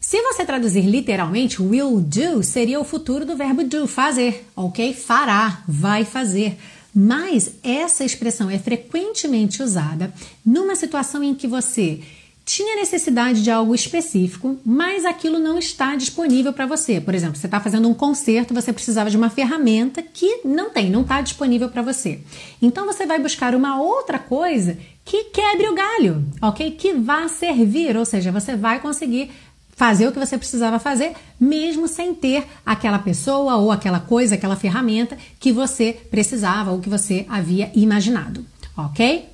se 0.07 0.21
você 0.21 0.45
traduzir 0.45 0.85
literalmente, 0.85 1.61
will 1.61 1.99
do 1.99 2.41
seria 2.41 2.79
o 2.79 2.85
futuro 2.85 3.25
do 3.25 3.35
verbo 3.35 3.65
do, 3.65 3.85
fazer, 3.85 4.47
ok? 4.55 4.93
Fará, 4.93 5.61
vai 5.67 6.05
fazer. 6.05 6.57
Mas 6.95 7.55
essa 7.61 8.05
expressão 8.05 8.49
é 8.49 8.57
frequentemente 8.57 9.61
usada 9.61 10.13
numa 10.45 10.77
situação 10.77 11.21
em 11.21 11.35
que 11.35 11.45
você 11.45 11.99
tinha 12.45 12.77
necessidade 12.77 13.43
de 13.43 13.51
algo 13.51 13.75
específico, 13.75 14.57
mas 14.65 15.03
aquilo 15.03 15.37
não 15.37 15.59
está 15.59 15.93
disponível 15.97 16.53
para 16.53 16.65
você. 16.65 17.01
Por 17.01 17.13
exemplo, 17.13 17.35
você 17.35 17.45
está 17.45 17.59
fazendo 17.59 17.89
um 17.89 17.93
concerto, 17.93 18.53
você 18.53 18.71
precisava 18.71 19.09
de 19.09 19.17
uma 19.17 19.29
ferramenta 19.29 20.01
que 20.01 20.39
não 20.45 20.69
tem, 20.69 20.89
não 20.89 21.01
está 21.01 21.19
disponível 21.19 21.67
para 21.67 21.81
você. 21.81 22.21
Então 22.61 22.85
você 22.85 23.05
vai 23.05 23.19
buscar 23.19 23.53
uma 23.53 23.81
outra 23.81 24.17
coisa 24.17 24.77
que 25.03 25.25
quebre 25.25 25.67
o 25.67 25.75
galho, 25.75 26.25
ok? 26.41 26.71
Que 26.71 26.93
vá 26.93 27.27
servir, 27.27 27.97
ou 27.97 28.05
seja, 28.05 28.31
você 28.31 28.55
vai 28.55 28.79
conseguir 28.79 29.29
fazer 29.77 30.07
o 30.07 30.12
que 30.12 30.17
você 30.17 30.39
precisava 30.39 30.79
fazer, 30.79 31.13
mesmo 31.39 31.88
sem 31.88 32.13
ter 32.15 32.48
aquela 32.65 32.98
pessoa 32.98 33.57
ou 33.57 33.72
aquela 33.72 34.00
coisa, 34.00 34.34
aquela 34.34 34.55
ferramenta 34.55 35.15
que 35.39 35.51
você 35.51 35.93
precisava 36.10 36.72
ou 36.72 36.79
que 36.79 36.89
você 36.89 37.27
havia 37.29 37.72
imaginado, 37.75 38.43
ok? 38.75 39.29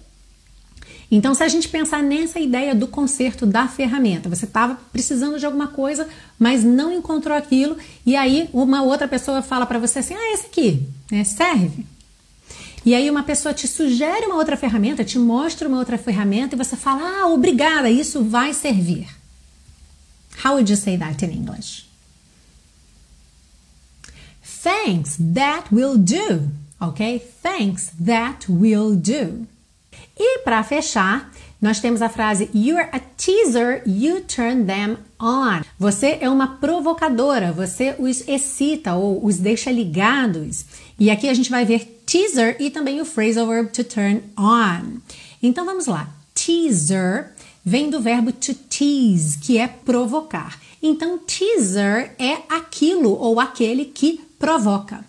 Então, 1.09 1.33
se 1.33 1.43
a 1.43 1.47
gente 1.47 1.69
pensar 1.69 2.03
nessa 2.03 2.41
ideia 2.41 2.75
do 2.75 2.87
conserto 2.87 3.45
da 3.45 3.69
ferramenta, 3.69 4.27
você 4.27 4.43
estava 4.43 4.77
precisando 4.91 5.39
de 5.39 5.45
alguma 5.45 5.67
coisa, 5.67 6.09
mas 6.37 6.61
não 6.61 6.91
encontrou 6.91 7.37
aquilo, 7.37 7.77
e 8.05 8.13
aí 8.13 8.49
uma 8.51 8.83
outra 8.83 9.07
pessoa 9.07 9.41
fala 9.41 9.65
para 9.65 9.79
você 9.79 9.99
assim: 9.99 10.13
ah, 10.13 10.33
esse 10.33 10.47
aqui 10.47 10.85
né, 11.09 11.23
serve. 11.23 11.85
E 12.85 12.93
aí 12.93 13.09
uma 13.09 13.23
pessoa 13.23 13.53
te 13.53 13.65
sugere 13.65 14.25
uma 14.25 14.35
outra 14.35 14.57
ferramenta, 14.57 15.05
te 15.05 15.17
mostra 15.17 15.69
uma 15.69 15.77
outra 15.77 15.97
ferramenta, 15.97 16.55
e 16.55 16.57
você 16.57 16.75
fala: 16.75 17.21
ah, 17.21 17.27
obrigada, 17.27 17.89
isso 17.89 18.23
vai 18.25 18.53
servir. 18.53 19.07
How 20.37 20.55
would 20.55 20.69
you 20.69 20.75
say 20.75 20.97
that 20.97 21.23
in 21.23 21.31
English? 21.31 21.85
Thanks, 24.43 25.17
that 25.19 25.65
will 25.71 25.97
do. 25.97 26.49
Ok? 26.79 27.19
Thanks, 27.41 27.91
that 27.99 28.49
will 28.49 28.95
do. 28.95 29.45
E 30.17 30.39
para 30.39 30.63
fechar, 30.63 31.31
nós 31.61 31.79
temos 31.79 32.01
a 32.01 32.09
frase 32.09 32.49
You're 32.53 32.89
a 32.91 32.99
teaser, 32.99 33.81
you 33.85 34.21
turn 34.21 34.65
them 34.65 34.97
on. 35.19 35.63
Você 35.79 36.17
é 36.19 36.29
uma 36.29 36.57
provocadora, 36.57 37.51
você 37.51 37.95
os 37.99 38.27
excita 38.27 38.95
ou 38.95 39.25
os 39.25 39.37
deixa 39.37 39.71
ligados. 39.71 40.65
E 40.99 41.09
aqui 41.09 41.29
a 41.29 41.33
gente 41.33 41.49
vai 41.49 41.65
ver 41.65 42.01
teaser 42.05 42.57
e 42.59 42.69
também 42.69 43.01
o 43.01 43.05
phrasal 43.05 43.47
verb 43.47 43.69
to 43.71 43.83
turn 43.83 44.21
on. 44.37 44.99
Então 45.41 45.65
vamos 45.65 45.87
lá. 45.87 46.09
Teaser 46.33 47.32
vem 47.63 47.89
do 47.89 47.99
verbo 47.99 48.31
to 48.31 48.53
tease, 48.53 49.37
que 49.37 49.57
é 49.57 49.67
provocar. 49.67 50.59
Então, 50.81 51.17
teaser 51.17 52.13
é 52.19 52.39
aquilo 52.49 53.11
ou 53.11 53.39
aquele 53.39 53.85
que 53.85 54.19
provoca. 54.37 55.05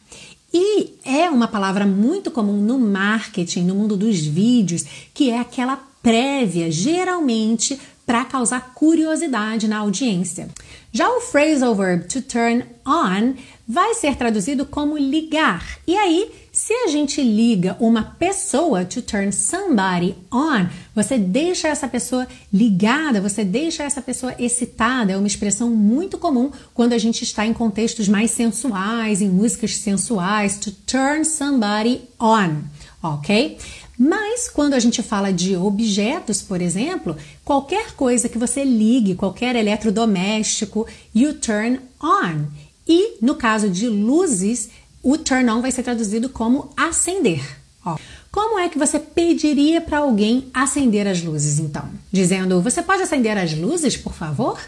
E 0.53 0.95
é 1.05 1.29
uma 1.29 1.49
palavra 1.49 1.85
muito 1.85 2.31
comum 2.31 2.59
no 2.59 2.79
marketing, 2.79 3.63
no 3.63 3.75
mundo 3.75 3.97
dos 3.97 4.21
vídeos, 4.25 4.85
que 5.13 5.31
é 5.31 5.39
aquela 5.41 5.77
prévia, 6.01 6.71
geralmente 6.71 7.81
para 8.07 8.25
causar 8.25 8.73
curiosidade 8.75 9.67
na 9.67 9.79
audiência. 9.79 10.49
Já 10.93 11.09
o 11.09 11.21
phrasal 11.21 11.75
verb 11.75 12.07
to 12.07 12.23
turn 12.23 12.65
on 12.87 13.35
vai 13.67 13.95
ser 13.95 14.15
traduzido 14.15 14.65
como 14.67 14.97
ligar. 14.97 15.79
E 15.87 15.97
aí 15.97 16.31
Se 16.67 16.73
a 16.73 16.89
gente 16.89 17.23
liga 17.23 17.77
uma 17.79 18.03
pessoa 18.03 18.87
to 18.87 19.03
turn 19.03 19.31
somebody 19.31 20.15
on, 20.33 20.67
você 20.95 21.19
deixa 21.19 21.69
essa 21.69 21.87
pessoa 21.87 22.27
ligada, 22.51 23.21
você 23.21 23.45
deixa 23.45 23.83
essa 23.83 24.01
pessoa 24.01 24.35
excitada. 24.39 25.13
É 25.13 25.17
uma 25.19 25.27
expressão 25.27 25.69
muito 25.69 26.17
comum 26.17 26.51
quando 26.73 26.95
a 26.95 26.99
gente 26.99 27.23
está 27.23 27.45
em 27.45 27.53
contextos 27.53 28.09
mais 28.09 28.31
sensuais, 28.31 29.21
em 29.21 29.29
músicas 29.29 29.77
sensuais, 29.77 30.57
to 30.57 30.71
turn 30.87 31.23
somebody 31.27 32.01
on, 32.19 32.63
ok? 33.03 33.59
Mas 33.99 34.49
quando 34.49 34.73
a 34.73 34.81
gente 34.81 35.03
fala 35.03 35.31
de 35.35 35.55
objetos, 35.55 36.41
por 36.41 36.63
exemplo, 36.63 37.15
qualquer 37.45 37.93
coisa 37.93 38.27
que 38.27 38.39
você 38.39 38.65
ligue, 38.65 39.15
qualquer 39.15 39.55
eletrodoméstico, 39.55 40.87
you 41.15 41.35
turn 41.35 41.79
on. 42.03 42.47
E 42.89 43.17
no 43.21 43.35
caso 43.35 43.69
de 43.69 43.87
luzes, 43.87 44.71
o 45.05 45.19
turn 45.19 45.49
on 45.51 45.61
vai 45.61 45.71
ser 45.71 45.83
traduzido 45.83 46.29
como 46.29 46.73
acender. 46.77 47.45
Ó. 47.85 47.97
Como 48.33 48.59
é 48.59 48.69
que 48.69 48.79
você 48.79 48.99
pediria 48.99 49.81
para 49.81 49.99
alguém 49.99 50.49
acender 50.53 51.07
as 51.07 51.23
luzes, 51.23 51.61
então? 51.61 51.89
Dizendo, 52.11 52.61
você 52.61 52.83
pode 52.83 53.03
acender 53.03 53.37
as 53.39 53.55
luzes, 53.57 53.97
por 53.97 54.15
favor? 54.15 54.59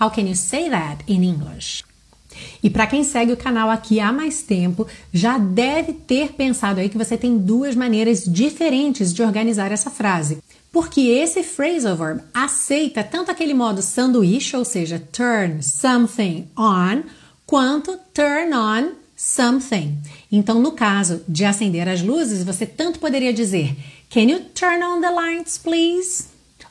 How 0.00 0.10
can 0.10 0.22
you 0.22 0.36
say 0.36 0.68
that 0.70 1.02
in 1.08 1.24
English? 1.24 1.82
E 2.62 2.68
para 2.68 2.86
quem 2.86 3.04
segue 3.04 3.32
o 3.32 3.36
canal 3.36 3.70
aqui 3.70 4.00
há 4.00 4.12
mais 4.12 4.42
tempo, 4.42 4.86
já 5.12 5.38
deve 5.38 5.92
ter 5.92 6.32
pensado 6.32 6.80
aí 6.80 6.88
que 6.88 6.98
você 6.98 7.16
tem 7.16 7.38
duas 7.38 7.74
maneiras 7.74 8.24
diferentes 8.24 9.12
de 9.12 9.22
organizar 9.22 9.72
essa 9.72 9.90
frase. 9.90 10.38
Porque 10.72 11.00
esse 11.02 11.42
phrasal 11.42 11.96
verb 11.96 12.20
aceita 12.32 13.04
tanto 13.04 13.30
aquele 13.30 13.54
modo 13.54 13.80
sanduíche, 13.80 14.56
ou 14.56 14.64
seja, 14.64 15.02
turn 15.12 15.62
something 15.62 16.48
on, 16.56 17.04
quanto 17.54 18.00
turn 18.12 18.52
on 18.52 18.96
something. 19.14 20.02
Então, 20.32 20.60
no 20.60 20.72
caso 20.72 21.22
de 21.28 21.44
acender 21.44 21.88
as 21.88 22.02
luzes, 22.02 22.42
você 22.42 22.66
tanto 22.66 22.98
poderia 22.98 23.32
dizer 23.32 23.76
Can 24.10 24.22
you 24.22 24.40
turn 24.52 24.82
on 24.82 25.00
the 25.00 25.08
lights, 25.08 25.56
please? 25.56 26.24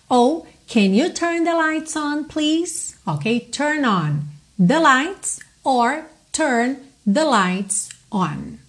Ou 0.09 0.45
Can 0.67 0.93
you 0.93 1.09
turn 1.13 1.45
the 1.45 1.53
lights 1.53 1.95
on, 1.95 2.25
please? 2.25 2.95
Ok? 3.07 3.47
Turn 3.49 3.85
on 3.85 4.23
the 4.59 4.77
lights 4.77 5.39
or 5.63 6.03
turn 6.33 6.75
the 7.05 7.23
lights 7.23 7.87
on. 8.11 8.59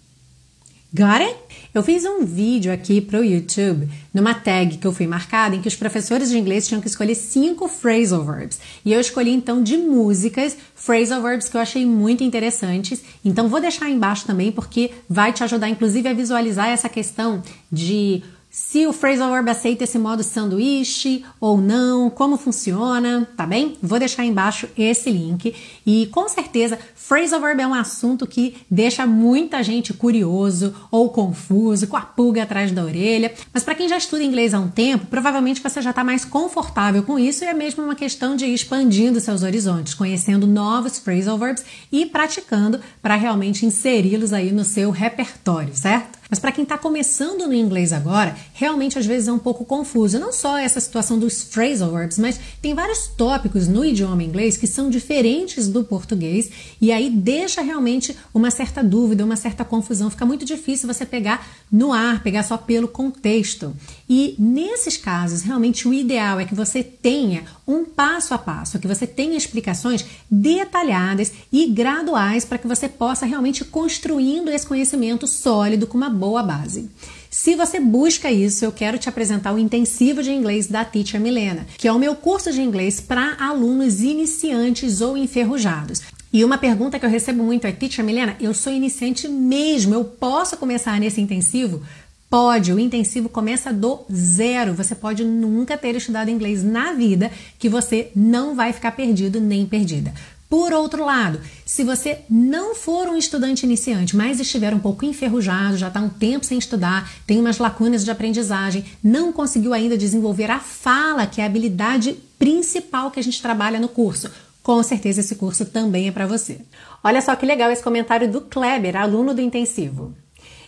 Got 0.95 1.21
it? 1.21 1.44
Eu 1.75 1.83
fiz 1.83 2.05
um 2.05 2.25
vídeo 2.25 2.73
aqui 2.73 3.01
para 3.01 3.19
o 3.19 3.25
YouTube, 3.25 3.89
numa 4.15 4.33
tag 4.33 4.77
que 4.79 4.87
eu 4.87 4.93
fui 4.93 5.09
marcada, 5.09 5.57
em 5.57 5.61
que 5.61 5.67
os 5.67 5.75
professores 5.75 6.31
de 6.31 6.39
inglês 6.39 6.69
tinham 6.69 6.81
que 6.81 6.87
escolher 6.87 7.17
cinco 7.17 7.67
phrasal 7.67 8.23
verbs. 8.23 8.61
E 8.85 8.93
eu 8.93 9.01
escolhi 9.01 9.33
então 9.33 9.61
de 9.61 9.77
músicas 9.77 10.57
phrasal 10.77 11.21
verbs 11.21 11.49
que 11.49 11.57
eu 11.57 11.61
achei 11.61 11.85
muito 11.85 12.23
interessantes. 12.23 13.03
Então 13.25 13.49
vou 13.49 13.61
deixar 13.61 13.87
aí 13.87 13.93
embaixo 13.93 14.25
também, 14.25 14.53
porque 14.53 14.93
vai 15.11 15.33
te 15.33 15.43
ajudar 15.43 15.69
inclusive 15.69 16.09
a 16.09 16.15
visualizar 16.15 16.69
essa 16.69 16.89
questão 16.89 17.43
de 17.73 18.23
se 18.55 18.87
o 18.87 18.93
phrasal 18.93 19.33
verb 19.33 19.51
aceita 19.51 19.83
esse 19.83 19.99
modo 19.99 20.23
sanduíche 20.23 21.25
ou 21.41 21.61
não, 21.61 22.09
como 22.09 22.37
funciona, 22.37 23.27
tá 23.37 23.45
bem? 23.45 23.77
Vou 23.83 23.99
deixar 23.99 24.25
embaixo 24.25 24.69
esse 24.79 25.11
link 25.11 25.53
e 25.85 26.07
com 26.13 26.29
certeza 26.29 26.79
phrasal 27.07 27.39
verb 27.39 27.61
é 27.61 27.67
um 27.67 27.75
assunto 27.75 28.27
que 28.27 28.57
deixa 28.71 29.07
muita 29.07 29.63
gente 29.63 29.93
curioso 29.93 30.75
ou 30.91 31.11
confuso, 31.11 31.87
com 31.87 31.99
a 31.99 32.01
pulga 32.01 32.43
atrás 32.43 32.73
da 32.73 32.83
orelha, 32.83 33.35
mas 33.53 33.63
para 33.63 33.75
quem 33.75 33.87
já 33.87 33.99
estuda 33.99 34.25
inglês 34.25 34.55
há 34.55 34.59
um 34.59 34.71
tempo, 34.71 35.07
provavelmente 35.07 35.63
você 35.63 35.83
já 35.83 35.91
está 35.91 36.03
mais 36.03 36.25
confortável 36.25 37.03
com 37.03 37.19
isso 37.19 37.45
e 37.45 37.47
é 37.47 37.53
mesmo 37.53 37.85
uma 37.85 37.95
questão 37.95 38.35
de 38.35 38.47
ir 38.47 38.55
expandindo 38.55 39.21
seus 39.21 39.43
horizontes, 39.43 39.93
conhecendo 39.93 40.47
novos 40.47 40.99
phrasal 40.99 41.37
verbs 41.37 41.63
e 41.93 42.07
praticando 42.07 42.81
para 43.03 43.17
realmente 43.17 43.67
inseri-los 43.67 44.33
aí 44.33 44.51
no 44.51 44.65
seu 44.65 44.91
repertório, 44.91 45.77
certo? 45.77 46.25
Mas 46.29 46.39
para 46.39 46.53
quem 46.53 46.63
está 46.65 46.79
começando 46.79 47.47
no 47.47 47.55
inglês 47.55 47.93
agora, 47.93 48.35
realmente 48.55 48.99
às 48.99 49.07
vezes 49.07 49.29
é 49.29 49.33
um 49.33 49.39
pouco 49.39 49.65
confuso. 49.65 50.19
Não 50.19 50.33
só 50.33 50.57
essa 50.57 50.81
situação 50.81 51.19
dos 51.19 51.43
phrasal 51.43 51.93
verbs, 51.93 52.19
mas 52.19 52.41
tem 52.63 52.75
vários 52.75 53.07
tópicos 53.07 53.69
no 53.69 53.85
idioma 53.85 54.23
inglês 54.23 54.57
que 54.57 54.67
são 54.67 54.89
diferentes 54.89 55.69
do 55.69 55.85
português 55.85 56.51
e 56.81 56.91
aí 56.95 57.11
deixa 57.11 57.61
realmente 57.61 58.17
uma 58.33 58.51
certa 58.51 58.83
dúvida, 58.83 59.25
uma 59.25 59.37
certa 59.37 59.65
confusão. 59.65 60.11
Fica 60.11 60.25
muito 60.25 60.45
difícil 60.45 60.87
você 60.87 61.05
pegar 61.05 61.47
no 61.71 61.93
ar, 61.93 62.23
pegar 62.23 62.43
só 62.43 62.57
pelo 62.57 62.89
contexto. 62.89 63.77
E 64.09 64.35
nesses 64.39 64.97
casos, 64.97 65.43
realmente 65.43 65.87
o 65.87 65.93
ideal 65.93 66.41
é 66.41 66.45
que 66.45 66.55
você 66.55 66.83
tenha 66.83 67.45
um 67.67 67.85
passo 67.85 68.33
a 68.35 68.39
passo, 68.39 68.79
que 68.79 68.89
você 68.89 69.07
tenha 69.07 69.37
explicações 69.37 70.05
detalhadas 70.31 71.33
e 71.53 71.67
graduais 71.67 72.45
para 72.45 72.59
que 72.59 72.69
você 72.69 72.89
possa 72.89 73.27
realmente 73.27 73.65
construindo 73.65 74.51
esse 74.51 74.67
conhecimento 74.67 75.27
sólido 75.27 75.87
com 75.87 75.97
uma 75.97 76.11
boa 76.11 76.43
base. 76.43 76.91
Se 77.35 77.57
você 77.57 77.81
busca 77.81 78.31
isso, 78.31 78.65
eu 78.65 78.71
quero 78.71 78.97
te 78.97 79.09
apresentar 79.09 79.53
o 79.53 79.59
intensivo 79.59 80.23
de 80.23 80.31
inglês 80.31 80.69
da 80.69 80.85
Teacher 80.85 81.21
Milena, 81.21 81.67
que 81.77 81.89
é 81.89 81.93
o 81.93 81.99
meu 81.99 82.15
curso 82.15 82.53
de 82.53 82.63
inglês 82.63 83.01
para 83.01 83.37
alunos 83.41 84.01
iniciantes 84.01 85.01
ou 85.01 85.17
enferrujados. 85.17 86.01
E 86.35 86.45
uma 86.45 86.59
pergunta 86.59 86.99
que 86.99 87.07
eu 87.07 87.11
recebo 87.11 87.45
muito 87.45 87.65
é: 87.65 87.71
Teacher 87.71 88.05
Milena, 88.05 88.37
eu 88.41 88.53
sou 88.53 88.73
iniciante 88.73 89.29
mesmo, 89.29 89.95
eu 89.95 90.05
posso 90.05 90.57
começar 90.57 90.99
nesse 90.99 91.21
intensivo? 91.21 91.81
Pode, 92.29 92.73
o 92.73 92.81
intensivo 92.81 93.29
começa 93.29 93.73
do 93.73 94.01
zero. 94.13 94.75
Você 94.75 94.97
pode 94.97 95.23
nunca 95.23 95.79
ter 95.79 95.95
estudado 95.95 96.31
inglês 96.31 96.65
na 96.65 96.93
vida 96.93 97.31
que 97.57 97.69
você 97.69 98.11
não 98.17 98.57
vai 98.57 98.73
ficar 98.73 98.91
perdido 98.91 99.41
nem 99.41 99.65
perdida. 99.65 100.13
Por 100.51 100.73
outro 100.73 101.05
lado, 101.05 101.41
se 101.65 101.85
você 101.85 102.19
não 102.29 102.75
for 102.75 103.07
um 103.09 103.17
estudante 103.17 103.65
iniciante, 103.65 104.17
mas 104.17 104.41
estiver 104.41 104.75
um 104.75 104.81
pouco 104.81 105.05
enferrujado, 105.05 105.77
já 105.77 105.87
está 105.87 106.01
um 106.01 106.09
tempo 106.09 106.45
sem 106.45 106.59
estudar, 106.59 107.13
tem 107.25 107.39
umas 107.39 107.59
lacunas 107.59 108.05
de 108.05 108.11
aprendizagem, 108.11 108.85
não 109.03 109.33
conseguiu 109.33 109.73
ainda 109.73 109.97
desenvolver 109.97 110.51
a 110.51 110.59
fala, 110.59 111.27
que 111.27 111.41
é 111.41 111.45
a 111.45 111.47
habilidade 111.47 112.17
principal 112.37 113.13
que 113.13 113.21
a 113.21 113.23
gente 113.23 113.41
trabalha 113.41 113.79
no 113.79 113.89
curso, 113.89 114.31
com 114.65 114.83
certeza 114.83 115.21
esse 115.21 115.35
curso 115.35 115.67
também 115.67 116.09
é 116.09 116.11
para 116.11 116.27
você. 116.27 116.59
Olha 117.05 117.21
só 117.21 117.37
que 117.37 117.45
legal 117.45 117.71
esse 117.71 117.83
comentário 117.83 118.33
do 118.33 118.41
Kleber, 118.41 118.97
aluno 118.97 119.35
do 119.35 119.43
intensivo. 119.43 120.15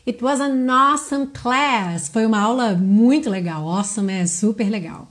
It 0.07 0.23
was 0.23 0.39
an 0.39 0.71
awesome 0.71 1.29
class. 1.29 2.07
Foi 2.07 2.27
uma 2.27 2.39
aula 2.39 2.75
muito 2.75 3.31
legal. 3.31 3.67
Awesome 3.67 4.13
é 4.13 4.27
super 4.27 4.69
legal. 4.69 5.09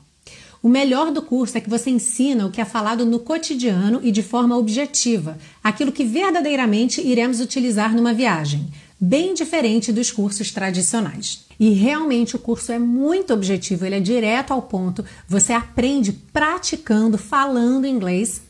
O 0.62 0.70
melhor 0.70 1.12
do 1.12 1.24
curso 1.24 1.58
é 1.58 1.62
que 1.62 1.70
você 1.70 1.90
ensina 1.90 2.46
o 2.46 2.52
que 2.52 2.62
é 2.62 2.66
falado 2.66 3.08
no 3.08 3.20
cotidiano 3.20 4.00
e 4.04 4.12
de 4.12 4.22
forma 4.22 4.56
objetiva, 4.56 5.38
aquilo 5.64 5.92
que 5.92 6.06
verdadeiramente 6.06 7.02
iremos 7.02 7.40
utilizar 7.40 7.94
numa 7.96 8.14
viagem, 8.14 8.68
bem 9.00 9.34
diferente 9.34 9.92
dos 9.92 10.12
cursos 10.12 10.52
tradicionais. 10.52 11.46
E 11.60 11.72
realmente 11.72 12.36
o 12.36 12.40
curso 12.40 12.72
é 12.72 12.78
muito 12.78 13.34
objetivo, 13.34 13.84
ele 13.84 13.96
é 13.96 14.00
direto 14.00 14.52
ao 14.52 14.62
ponto. 14.62 15.04
Você 15.28 15.54
aprende 15.54 16.14
praticando, 16.32 17.18
falando 17.18 17.88
inglês 17.88 18.45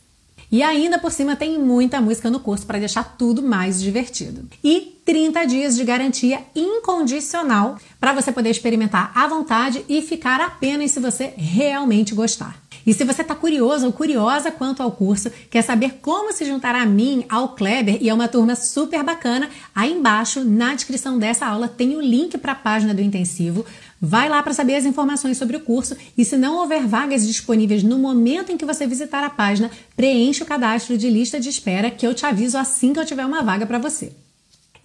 e 0.50 0.62
ainda 0.62 0.98
por 0.98 1.12
cima 1.12 1.36
tem 1.36 1.58
muita 1.58 2.00
música 2.00 2.30
no 2.30 2.40
curso 2.40 2.66
para 2.66 2.78
deixar 2.78 3.16
tudo 3.16 3.42
mais 3.42 3.80
divertido. 3.80 4.48
E 4.62 4.96
30 5.04 5.44
dias 5.46 5.76
de 5.76 5.84
garantia 5.84 6.40
incondicional 6.54 7.78
para 8.00 8.12
você 8.12 8.32
poder 8.32 8.50
experimentar 8.50 9.12
à 9.14 9.26
vontade 9.26 9.84
e 9.88 10.02
ficar 10.02 10.40
apenas 10.40 10.90
se 10.90 11.00
você 11.00 11.32
realmente 11.36 12.14
gostar. 12.14 12.60
E 12.86 12.94
se 12.94 13.02
você 13.02 13.22
está 13.22 13.34
curioso 13.34 13.86
ou 13.86 13.92
curiosa 13.92 14.52
quanto 14.52 14.80
ao 14.80 14.92
curso, 14.92 15.28
quer 15.50 15.62
saber 15.62 15.98
como 16.00 16.32
se 16.32 16.44
juntar 16.44 16.76
a 16.76 16.86
mim, 16.86 17.24
ao 17.28 17.48
Kleber 17.48 17.98
e 18.00 18.08
a 18.08 18.14
uma 18.14 18.28
turma 18.28 18.54
super 18.54 19.02
bacana, 19.02 19.50
aí 19.74 19.92
embaixo 19.92 20.44
na 20.44 20.72
descrição 20.72 21.18
dessa 21.18 21.46
aula 21.46 21.66
tem 21.66 21.96
o 21.96 22.00
link 22.00 22.38
para 22.38 22.52
a 22.52 22.56
página 22.56 22.94
do 22.94 23.02
intensivo. 23.02 23.66
Vai 24.00 24.28
lá 24.28 24.42
para 24.42 24.52
saber 24.52 24.76
as 24.76 24.84
informações 24.84 25.38
sobre 25.38 25.56
o 25.56 25.60
curso 25.60 25.96
e 26.16 26.24
se 26.24 26.36
não 26.36 26.58
houver 26.58 26.86
vagas 26.86 27.26
disponíveis 27.26 27.82
no 27.82 27.98
momento 27.98 28.52
em 28.52 28.56
que 28.56 28.64
você 28.64 28.86
visitar 28.86 29.24
a 29.24 29.30
página, 29.30 29.70
preencha 29.96 30.44
o 30.44 30.46
cadastro 30.46 30.98
de 30.98 31.08
lista 31.08 31.40
de 31.40 31.48
espera 31.48 31.90
que 31.90 32.06
eu 32.06 32.14
te 32.14 32.26
aviso 32.26 32.58
assim 32.58 32.92
que 32.92 33.00
eu 33.00 33.06
tiver 33.06 33.24
uma 33.24 33.42
vaga 33.42 33.64
para 33.64 33.78
você. 33.78 34.12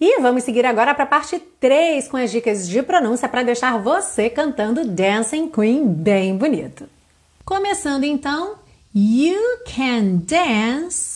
E 0.00 0.20
vamos 0.20 0.42
seguir 0.42 0.66
agora 0.66 0.94
para 0.94 1.04
a 1.04 1.06
parte 1.06 1.38
3 1.60 2.08
com 2.08 2.16
as 2.16 2.30
dicas 2.30 2.68
de 2.68 2.82
pronúncia 2.82 3.28
para 3.28 3.44
deixar 3.44 3.78
você 3.78 4.28
cantando 4.28 4.84
Dancing 4.84 5.48
Queen 5.48 5.86
bem 5.86 6.36
bonito. 6.36 6.88
Começando 7.44 8.04
então, 8.04 8.54
you 8.94 9.38
can 9.64 10.22
dance, 10.26 11.11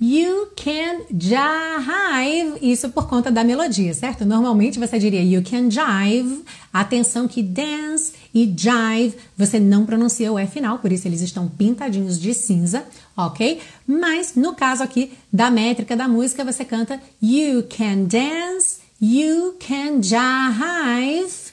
you 0.00 0.48
can 0.56 1.02
jive. 1.10 2.58
Isso 2.62 2.88
por 2.90 3.08
conta 3.08 3.30
da 3.30 3.42
melodia, 3.42 3.92
certo? 3.92 4.24
Normalmente 4.24 4.78
você 4.78 4.98
diria 4.98 5.22
you 5.22 5.42
can 5.42 5.70
jive. 5.70 6.44
Atenção 6.72 7.26
que 7.26 7.42
dance 7.42 8.12
e 8.32 8.44
jive 8.46 9.16
você 9.36 9.58
não 9.58 9.84
pronuncia 9.84 10.32
o 10.32 10.38
E 10.38 10.46
final, 10.46 10.78
por 10.78 10.92
isso 10.92 11.08
eles 11.08 11.20
estão 11.20 11.48
pintadinhos 11.48 12.20
de 12.20 12.32
cinza, 12.34 12.84
ok? 13.16 13.60
Mas 13.86 14.34
no 14.34 14.54
caso 14.54 14.82
aqui 14.82 15.12
da 15.32 15.50
métrica 15.50 15.96
da 15.96 16.06
música, 16.06 16.44
você 16.44 16.64
canta 16.64 17.00
you 17.20 17.64
can 17.64 18.04
dance, 18.04 18.78
you 19.00 19.56
can 19.58 20.00
jive, 20.02 21.52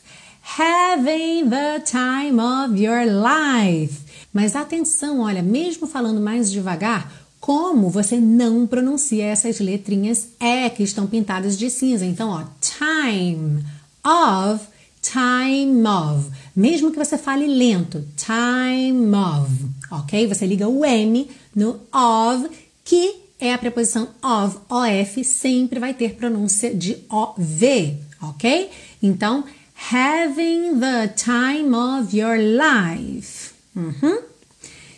having 0.57 1.49
the 1.49 1.79
time 1.79 2.39
of 2.39 2.79
your 2.79 3.05
life. 3.05 4.05
Mas 4.31 4.53
atenção, 4.53 5.21
olha, 5.21 5.41
mesmo 5.41 5.87
falando 5.87 6.19
mais 6.19 6.51
devagar, 6.51 7.09
como 7.45 7.91
você 7.91 8.19
não 8.19 8.65
pronuncia 8.65 9.23
essas 9.23 9.59
letrinhas 9.59 10.29
E 10.39 10.67
que 10.71 10.81
estão 10.81 11.05
pintadas 11.05 11.55
de 11.55 11.69
cinza. 11.69 12.03
Então, 12.03 12.31
ó, 12.31 12.43
time 12.59 13.63
of 14.03 14.65
time 14.99 15.87
of. 15.87 16.27
Mesmo 16.55 16.89
que 16.89 16.97
você 16.97 17.19
fale 17.19 17.45
lento, 17.45 18.03
time 18.17 19.15
of, 19.15 19.51
ok? 19.91 20.25
Você 20.25 20.47
liga 20.47 20.67
o 20.67 20.83
M 20.83 21.29
no 21.55 21.79
of, 21.93 22.49
que 22.83 23.13
é 23.39 23.53
a 23.53 23.59
preposição 23.59 24.07
of, 24.23 24.57
of, 24.67 25.23
sempre 25.23 25.79
vai 25.79 25.93
ter 25.93 26.15
pronúncia 26.15 26.73
de 26.73 26.97
OV, 27.07 27.95
ok? 28.23 28.71
Então, 29.03 29.43
having 29.91 30.79
the 30.79 31.09
time 31.09 31.75
of 31.75 32.17
your 32.17 32.39
life. 32.39 33.53
Uhum. 33.75 34.17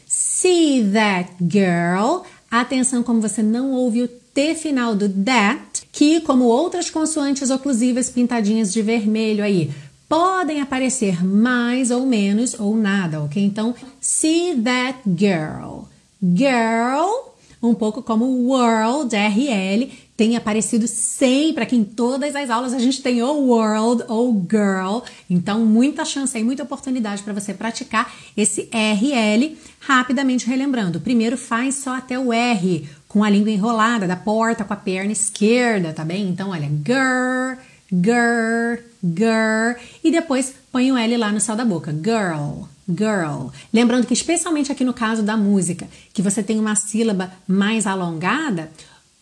See 0.05 0.89
that 0.93 1.33
girl. 1.45 2.23
Atenção 2.49 3.03
como 3.03 3.21
você 3.21 3.43
não 3.43 3.71
ouve 3.71 4.03
o 4.03 4.07
T 4.07 4.55
final 4.55 4.95
do 4.95 5.09
that, 5.09 5.87
que 5.91 6.21
como 6.21 6.45
outras 6.45 6.89
consoantes 6.89 7.49
oclusivas 7.49 8.09
pintadinhas 8.09 8.71
de 8.71 8.81
vermelho 8.81 9.43
aí, 9.43 9.71
podem 10.07 10.61
aparecer 10.61 11.25
mais 11.25 11.91
ou 11.91 12.05
menos 12.05 12.57
ou 12.57 12.75
nada, 12.77 13.21
ok? 13.21 13.43
Então, 13.43 13.75
see 13.99 14.55
that 14.61 14.99
girl. 15.05 15.85
Girl, 16.21 17.33
um 17.61 17.73
pouco 17.73 18.01
como 18.01 18.25
world, 18.25 19.15
RL, 19.15 19.91
tem 20.15 20.35
aparecido 20.35 20.87
sempre 20.87 21.63
aqui 21.63 21.75
em 21.75 21.83
todas 21.83 22.35
as 22.35 22.49
aulas. 22.49 22.73
A 22.73 22.79
gente 22.79 23.01
tem 23.01 23.21
ou 23.21 23.47
world 23.47 24.03
ou 24.07 24.45
girl. 24.49 24.99
Então, 25.29 25.65
muita 25.65 26.03
chance 26.03 26.35
aí, 26.35 26.43
muita 26.43 26.63
oportunidade 26.63 27.21
para 27.23 27.33
você 27.33 27.53
praticar 27.53 28.13
esse 28.35 28.69
RL. 28.71 29.57
Rapidamente 29.79 30.47
relembrando, 30.47 30.99
primeiro 30.99 31.37
faz 31.37 31.75
só 31.75 31.95
até 31.95 32.17
o 32.17 32.33
R, 32.33 32.89
com 33.07 33.23
a 33.23 33.29
língua 33.29 33.51
enrolada, 33.51 34.07
da 34.07 34.15
porta 34.15 34.63
com 34.63 34.73
a 34.73 34.77
perna 34.77 35.11
esquerda, 35.11 35.93
tá 35.93 36.03
bem? 36.03 36.27
Então, 36.27 36.49
olha, 36.49 36.69
girl 36.85 37.57
girl, 37.91 38.83
girl, 39.01 39.79
e 40.03 40.11
depois 40.11 40.53
põe 40.71 40.91
o 40.91 40.97
L 40.97 41.17
lá 41.17 41.31
no 41.31 41.39
céu 41.39 41.55
da 41.55 41.63
boca, 41.63 41.93
girl, 41.93 42.63
girl. 42.87 43.49
Lembrando 43.73 44.07
que, 44.07 44.13
especialmente 44.13 44.71
aqui 44.71 44.83
no 44.83 44.93
caso 44.93 45.23
da 45.23 45.35
música, 45.35 45.87
que 46.13 46.21
você 46.21 46.41
tem 46.41 46.59
uma 46.59 46.75
sílaba 46.75 47.31
mais 47.47 47.85
alongada, 47.85 48.71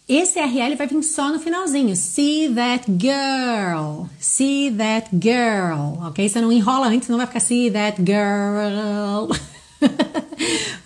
esse 0.08 0.40
RL 0.40 0.76
vai 0.76 0.86
vir 0.86 1.02
só 1.02 1.32
no 1.32 1.40
finalzinho. 1.40 1.96
See 1.96 2.54
that 2.54 2.86
girl. 2.92 4.06
See 4.20 4.72
that 4.78 5.10
girl. 5.12 6.00
Ok? 6.08 6.30
Você 6.30 6.40
não 6.40 6.52
enrola 6.52 6.88
antes, 6.88 7.10
não 7.10 7.18
vai 7.18 7.26
ficar 7.26 7.40
see 7.40 7.72
that 7.72 8.00
girl. 8.00 9.32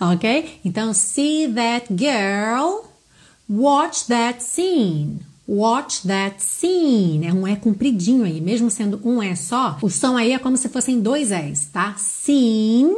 ok? 0.00 0.60
Então, 0.64 0.94
see 0.94 1.52
that 1.52 1.86
girl. 1.94 2.88
Watch 3.46 4.06
that 4.06 4.42
scene. 4.42 5.20
Watch 5.52 6.06
that 6.06 6.36
scene. 6.38 7.26
É 7.26 7.32
um 7.32 7.48
E 7.48 7.56
compridinho 7.56 8.22
aí, 8.22 8.40
mesmo 8.40 8.70
sendo 8.70 9.00
um 9.04 9.20
E 9.20 9.34
só, 9.34 9.76
o 9.82 9.90
som 9.90 10.16
aí 10.16 10.30
é 10.30 10.38
como 10.38 10.56
se 10.56 10.68
fossem 10.68 11.00
dois 11.00 11.32
Es, 11.32 11.66
tá? 11.72 11.96
Scene. 11.98 12.96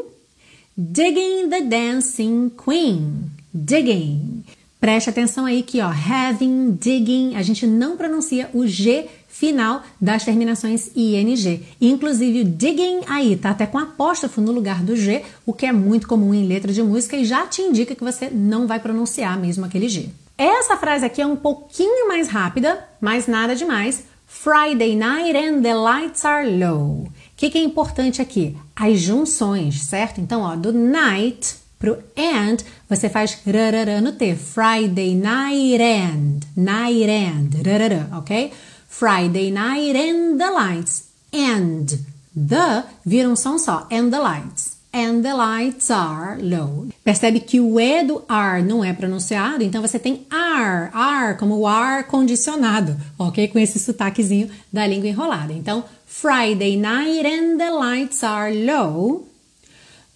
Digging 0.77 1.49
the 1.49 1.63
dancing 1.63 2.51
queen. 2.51 3.31
Digging. 3.55 4.45
Preste 4.79 5.09
atenção 5.09 5.47
aí 5.47 5.63
que, 5.63 5.81
ó, 5.81 5.89
having, 5.89 6.77
digging, 6.79 7.37
a 7.37 7.43
gente 7.43 7.67
não 7.67 7.97
pronuncia 7.97 8.51
o 8.53 8.67
G 8.67 9.07
final 9.29 9.83
das 9.99 10.25
terminações 10.25 10.91
ing. 10.95 11.63
Inclusive, 11.81 12.43
o 12.43 12.45
digging 12.45 13.01
aí 13.07 13.35
tá 13.35 13.51
até 13.51 13.65
com 13.65 13.79
apóstrofo 13.79 14.43
no 14.43 14.53
lugar 14.53 14.83
do 14.83 14.95
G, 14.95 15.23
o 15.47 15.55
que 15.55 15.65
é 15.65 15.73
muito 15.73 16.07
comum 16.07 16.35
em 16.35 16.47
letra 16.47 16.71
de 16.71 16.83
música 16.83 17.17
e 17.17 17.25
já 17.25 17.47
te 17.47 17.63
indica 17.63 17.95
que 17.95 18.05
você 18.05 18.29
não 18.29 18.67
vai 18.67 18.79
pronunciar 18.79 19.41
mesmo 19.41 19.65
aquele 19.65 19.89
G. 19.89 20.11
Essa 20.37 20.77
frase 20.77 21.05
aqui 21.05 21.21
é 21.21 21.27
um 21.27 21.37
pouquinho 21.37 22.09
mais 22.09 22.29
rápida, 22.29 22.85
mas 23.01 23.27
nada 23.27 23.55
demais. 23.55 24.05
Friday 24.27 24.97
night 24.97 25.37
and 25.37 25.63
the 25.63 25.75
lights 25.75 26.25
are 26.25 26.49
low. 26.49 27.05
O 27.05 27.13
que, 27.37 27.51
que, 27.51 27.59
é 27.59 27.63
importante 27.63 28.23
aqui? 28.23 28.57
As 28.75 29.01
junções, 29.01 29.83
certo? 29.83 30.21
Então, 30.21 30.41
ó, 30.41 30.57
do 30.57 30.73
night 30.73 31.57
pro 31.79 31.99
and, 32.17 32.59
você 32.89 33.09
faz 33.09 33.39
rarará 33.47 34.01
no 34.01 34.13
T. 34.13 34.35
Friday 34.35 35.15
night 35.15 35.83
and, 35.83 36.41
night 36.57 37.11
and, 37.11 37.69
rarará, 37.69 38.19
ok? 38.19 38.53
Friday 38.89 39.51
night 39.51 39.97
and 39.97 40.39
the 40.39 40.51
lights. 40.51 41.11
And 41.33 41.87
the 42.35 42.85
vira 43.05 43.29
um 43.29 43.37
som 43.37 43.59
só, 43.59 43.87
and 43.91 44.11
the 44.11 44.19
lights 44.19 44.82
and 44.93 45.23
the 45.23 45.33
lights 45.33 45.91
are 45.91 46.37
low. 46.41 46.89
Percebe 47.03 47.41
que 47.41 47.61
o 47.61 47.81
E 47.81 48.05
do 48.05 48.23
are 48.29 48.63
não 48.63 48.85
é 48.85 48.93
pronunciado, 48.93 49.65
então 49.65 49.81
você 49.81 49.99
tem 49.99 50.27
are, 50.31 50.91
are 50.93 51.37
como 51.39 51.57
o 51.57 51.67
ar 51.67 52.05
condicionado, 52.05 52.97
ok? 53.19 53.49
Com 53.49 53.59
esse 53.59 53.79
sotaquezinho 53.79 54.51
da 54.73 54.87
língua 54.87 55.09
enrolada. 55.09 55.53
Então, 55.53 55.85
Friday 56.07 56.77
night 56.77 57.27
and 57.27 57.57
the 57.57 57.71
lights 57.71 58.23
are 58.23 58.53
low. 58.65 59.27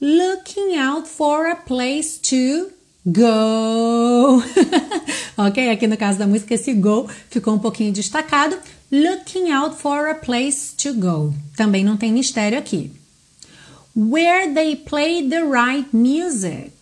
Looking 0.01 0.77
out 0.77 1.09
for 1.09 1.47
a 1.47 1.57
place 1.57 2.19
to 2.21 2.71
go. 3.07 4.43
ok? 5.39 5.71
Aqui 5.71 5.87
no 5.87 5.97
caso 5.97 6.19
da 6.19 6.27
música, 6.27 6.55
esse 6.55 6.75
go 6.75 7.09
ficou 7.31 7.55
um 7.55 7.59
pouquinho 7.59 7.93
destacado. 7.93 8.59
Looking 8.93 9.51
out 9.51 9.77
for 9.77 10.09
a 10.09 10.15
place 10.15 10.75
to 10.77 10.93
go. 10.93 11.33
Também 11.57 11.83
não 11.83 11.97
tem 11.97 12.13
mistério 12.13 12.59
aqui 12.59 12.93
where 13.97 14.53
they 14.53 14.77
played 14.77 15.31
the 15.31 15.45
right 15.45 15.93
music. 15.93 16.73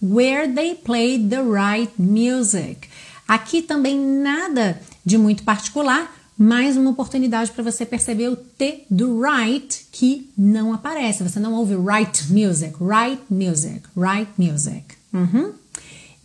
Where 0.00 0.52
they 0.52 0.74
played 0.74 1.30
the 1.30 1.42
right 1.44 1.92
music. 1.96 2.88
Aqui 3.28 3.62
também 3.62 3.98
nada 3.98 4.80
de 5.04 5.16
muito 5.16 5.44
particular, 5.44 6.10
mais 6.36 6.76
uma 6.76 6.90
oportunidade 6.90 7.50
para 7.52 7.62
você 7.62 7.84
perceber 7.84 8.28
o 8.28 8.36
T 8.36 8.84
do 8.90 9.20
right 9.20 9.86
que 9.92 10.30
não 10.36 10.72
aparece. 10.72 11.22
Você 11.22 11.38
não 11.38 11.54
ouve 11.54 11.74
right 11.74 12.32
music, 12.32 12.74
right 12.80 13.22
music, 13.30 13.82
right 13.96 14.30
music. 14.36 14.96
Uhum. 15.12 15.54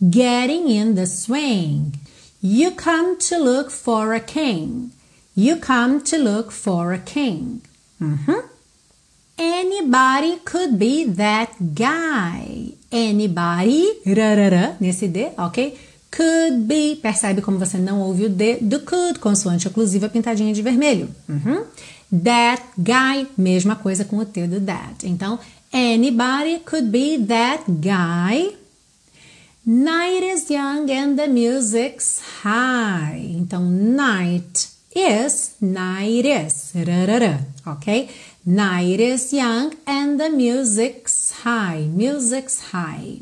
Getting 0.02 0.70
in 0.70 0.94
the 0.94 1.06
swing. 1.06 1.92
You 2.42 2.72
come 2.72 3.16
to 3.28 3.38
look 3.38 3.70
for 3.70 4.12
a 4.12 4.20
king. 4.20 4.90
You 5.36 5.56
come 5.56 6.00
to 6.00 6.16
look 6.16 6.52
for 6.52 6.92
a 6.92 6.98
king. 6.98 7.60
Uhum. 8.00 8.53
Anybody 9.36 10.38
could 10.44 10.78
be 10.78 11.04
that 11.16 11.52
guy. 11.60 12.72
Anybody, 12.90 14.00
rarara, 14.06 14.76
nesse 14.80 15.08
D, 15.08 15.30
ok? 15.36 15.76
Could 16.10 16.66
be, 16.68 16.94
percebe 17.02 17.42
como 17.42 17.58
você 17.58 17.76
não 17.76 18.00
ouve 18.00 18.26
o 18.26 18.30
D 18.30 18.58
do 18.60 18.80
could, 18.80 19.18
consoante 19.18 19.66
oclusiva 19.66 20.08
pintadinha 20.08 20.54
de 20.54 20.62
vermelho. 20.62 21.08
Uhum. 21.28 21.64
That 22.22 22.62
guy, 22.78 23.26
mesma 23.36 23.74
coisa 23.74 24.04
com 24.04 24.18
o 24.18 24.24
T 24.24 24.46
do 24.46 24.60
that. 24.60 25.04
Então, 25.04 25.40
anybody 25.72 26.60
could 26.64 26.88
be 26.88 27.18
that 27.26 27.64
guy. 27.66 28.54
Night 29.66 30.24
is 30.24 30.48
young 30.48 30.88
and 30.92 31.16
the 31.16 31.26
music's 31.26 32.20
high. 32.44 33.34
Então, 33.36 33.64
night 33.64 34.68
is, 34.94 35.56
night 35.60 36.28
is, 36.28 36.70
rarara, 36.74 37.44
ok? 37.66 38.08
Night 38.46 39.00
is 39.00 39.32
young 39.32 39.72
and 39.86 40.20
the 40.20 40.28
music's 40.28 41.32
high. 41.44 41.88
Music's 41.88 42.72
high. 42.72 43.20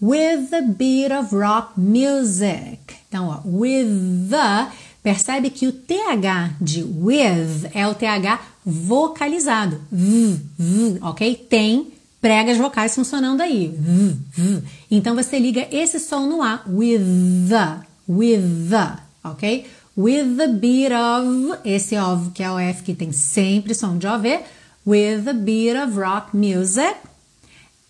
With 0.00 0.50
the 0.50 0.62
beat 0.62 1.12
of 1.12 1.32
rock 1.32 1.74
music. 1.76 2.96
Então, 3.08 3.28
ó, 3.28 3.40
with 3.44 4.28
the. 4.28 4.72
Percebe 5.04 5.50
que 5.50 5.68
o 5.68 5.72
TH 5.72 6.56
de 6.60 6.82
with 6.82 7.70
é 7.74 7.86
o 7.86 7.94
TH 7.94 8.40
vocalizado. 8.64 9.80
V, 9.92 10.40
v, 10.58 10.98
ok? 11.00 11.46
Tem 11.48 11.92
pregas 12.20 12.58
vocais 12.58 12.92
funcionando 12.92 13.42
aí. 13.42 13.68
V, 13.68 14.16
v. 14.32 14.62
Então 14.90 15.14
você 15.14 15.38
liga 15.38 15.68
esse 15.70 16.00
som 16.00 16.26
no 16.26 16.42
A. 16.42 16.62
With 16.66 17.04
the. 17.48 17.86
With 18.08 18.68
the. 18.68 18.98
Ok? 19.22 19.64
With 19.96 20.36
the 20.36 20.48
beat 20.48 20.90
of. 20.92 21.60
Esse 21.64 21.96
of 21.96 22.32
que 22.32 22.42
é 22.42 22.50
o 22.50 22.58
F 22.58 22.82
que 22.82 22.96
tem 22.96 23.12
sempre 23.12 23.72
som 23.72 23.96
de 23.96 24.08
OV 24.08 24.55
with 24.86 25.28
a 25.28 25.34
bit 25.34 25.76
of 25.76 25.98
rock 25.98 26.32
music. 26.32 26.96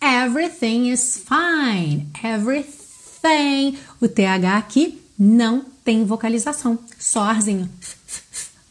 Everything 0.02 0.86
is 0.86 1.18
fine. 1.18 2.10
Everything. 2.24 3.78
O 4.00 4.08
TH 4.08 4.56
aqui 4.56 4.98
não 5.18 5.64
tem 5.84 6.04
vocalização, 6.04 6.78
só 6.98 7.20
arzinho. 7.20 7.68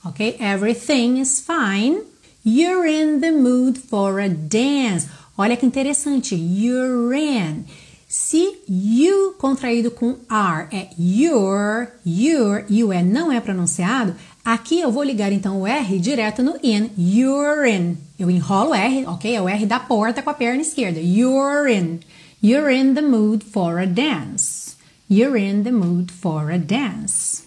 Ok? 0.03 0.37
Everything 0.39 1.19
is 1.19 1.39
fine. 1.39 2.01
You're 2.43 2.85
in 2.85 3.21
the 3.21 3.31
mood 3.31 3.79
for 3.79 4.19
a 4.19 4.27
dance. 4.27 5.07
Olha 5.37 5.57
que 5.57 5.65
interessante. 5.65 6.35
You're 6.35 7.15
in. 7.15 7.65
Se 8.07 8.59
you 8.69 9.33
contraído 9.39 9.91
com 9.91 10.15
R 10.29 10.67
é 10.71 10.89
your, 10.97 11.91
your, 12.05 12.63
o 12.69 12.93
E 12.93 13.03
não 13.03 13.31
é 13.31 13.41
pronunciado, 13.41 14.15
aqui 14.45 14.79
eu 14.79 14.91
vou 14.91 15.03
ligar 15.03 15.33
então 15.33 15.61
o 15.61 15.67
R 15.67 15.99
direto 15.99 16.43
no 16.43 16.55
in. 16.63 16.91
You're 16.97 17.69
in. 17.69 17.97
Eu 18.17 18.29
enrolo 18.29 18.69
o 18.69 18.75
R, 18.75 19.05
ok? 19.07 19.35
É 19.35 19.41
o 19.41 19.49
R 19.49 19.65
da 19.65 19.79
porta 19.79 20.21
com 20.21 20.29
a 20.29 20.33
perna 20.33 20.61
esquerda. 20.61 20.99
You're 21.01 21.69
in. 21.73 21.99
You're 22.41 22.71
in 22.71 22.93
the 22.93 23.01
mood 23.01 23.43
for 23.43 23.79
a 23.79 23.87
dance. 23.87 24.77
You're 25.09 25.37
in 25.37 25.63
the 25.63 25.71
mood 25.71 26.11
for 26.13 26.51
a 26.51 26.59
dance. 26.59 27.43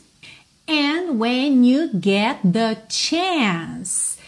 And 0.68 1.18
when 1.18 1.64
you 1.64 1.88
get 1.94 2.40
the 2.42 2.76
chance. 2.88 4.18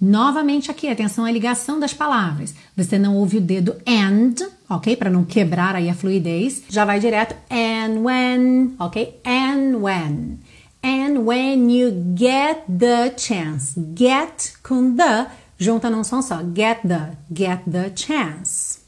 Novamente 0.00 0.70
aqui, 0.70 0.88
atenção 0.88 1.24
à 1.24 1.30
ligação 1.30 1.80
das 1.80 1.92
palavras. 1.92 2.54
Você 2.76 2.96
não 2.98 3.16
ouve 3.16 3.38
o 3.38 3.40
dedo 3.40 3.74
and, 3.84 4.34
ok? 4.70 4.94
Para 4.94 5.10
não 5.10 5.24
quebrar 5.24 5.74
aí 5.74 5.90
a 5.90 5.94
fluidez. 5.94 6.62
Já 6.68 6.84
vai 6.84 7.00
direto 7.00 7.34
and 7.50 8.02
when, 8.02 8.76
ok? 8.78 9.20
And 9.24 9.78
when. 9.78 10.38
And 10.82 11.26
when 11.26 11.70
you 11.70 11.90
get 12.14 12.64
the 12.68 13.12
chance. 13.16 13.74
Get 13.94 14.56
com 14.62 14.96
the 14.96 15.28
junta 15.58 15.90
num 15.90 16.04
som 16.04 16.22
só. 16.22 16.42
Get 16.54 16.82
the, 16.86 17.16
get 17.32 17.64
the 17.66 17.90
chance. 17.90 18.80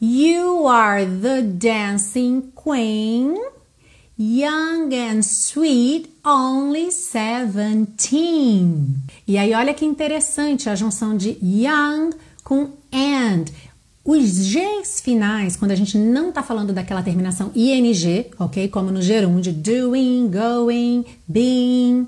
You 0.00 0.66
are 0.66 1.04
the 1.04 1.42
dancing 1.42 2.52
queen. 2.54 3.38
Young 4.16 4.92
and 4.94 5.24
sweet, 5.24 6.08
only 6.24 6.92
seventeen. 6.92 7.96
E 9.26 9.36
aí, 9.36 9.52
olha 9.54 9.74
que 9.74 9.84
interessante 9.84 10.70
a 10.70 10.76
junção 10.76 11.16
de 11.16 11.36
young 11.42 12.10
com 12.44 12.70
and. 12.92 13.46
Os 14.04 14.52
Gs 14.52 15.00
finais, 15.00 15.56
quando 15.56 15.70
a 15.70 15.74
gente 15.74 15.96
não 15.96 16.28
está 16.28 16.42
falando 16.42 16.74
daquela 16.74 17.02
terminação 17.02 17.50
ing, 17.54 18.26
ok? 18.38 18.68
Como 18.68 18.90
no 18.90 19.00
gerúndio, 19.00 19.50
doing, 19.50 20.30
going, 20.30 21.06
being, 21.26 22.06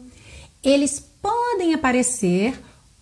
eles 0.62 1.02
podem 1.22 1.72
aparecer 1.72 2.54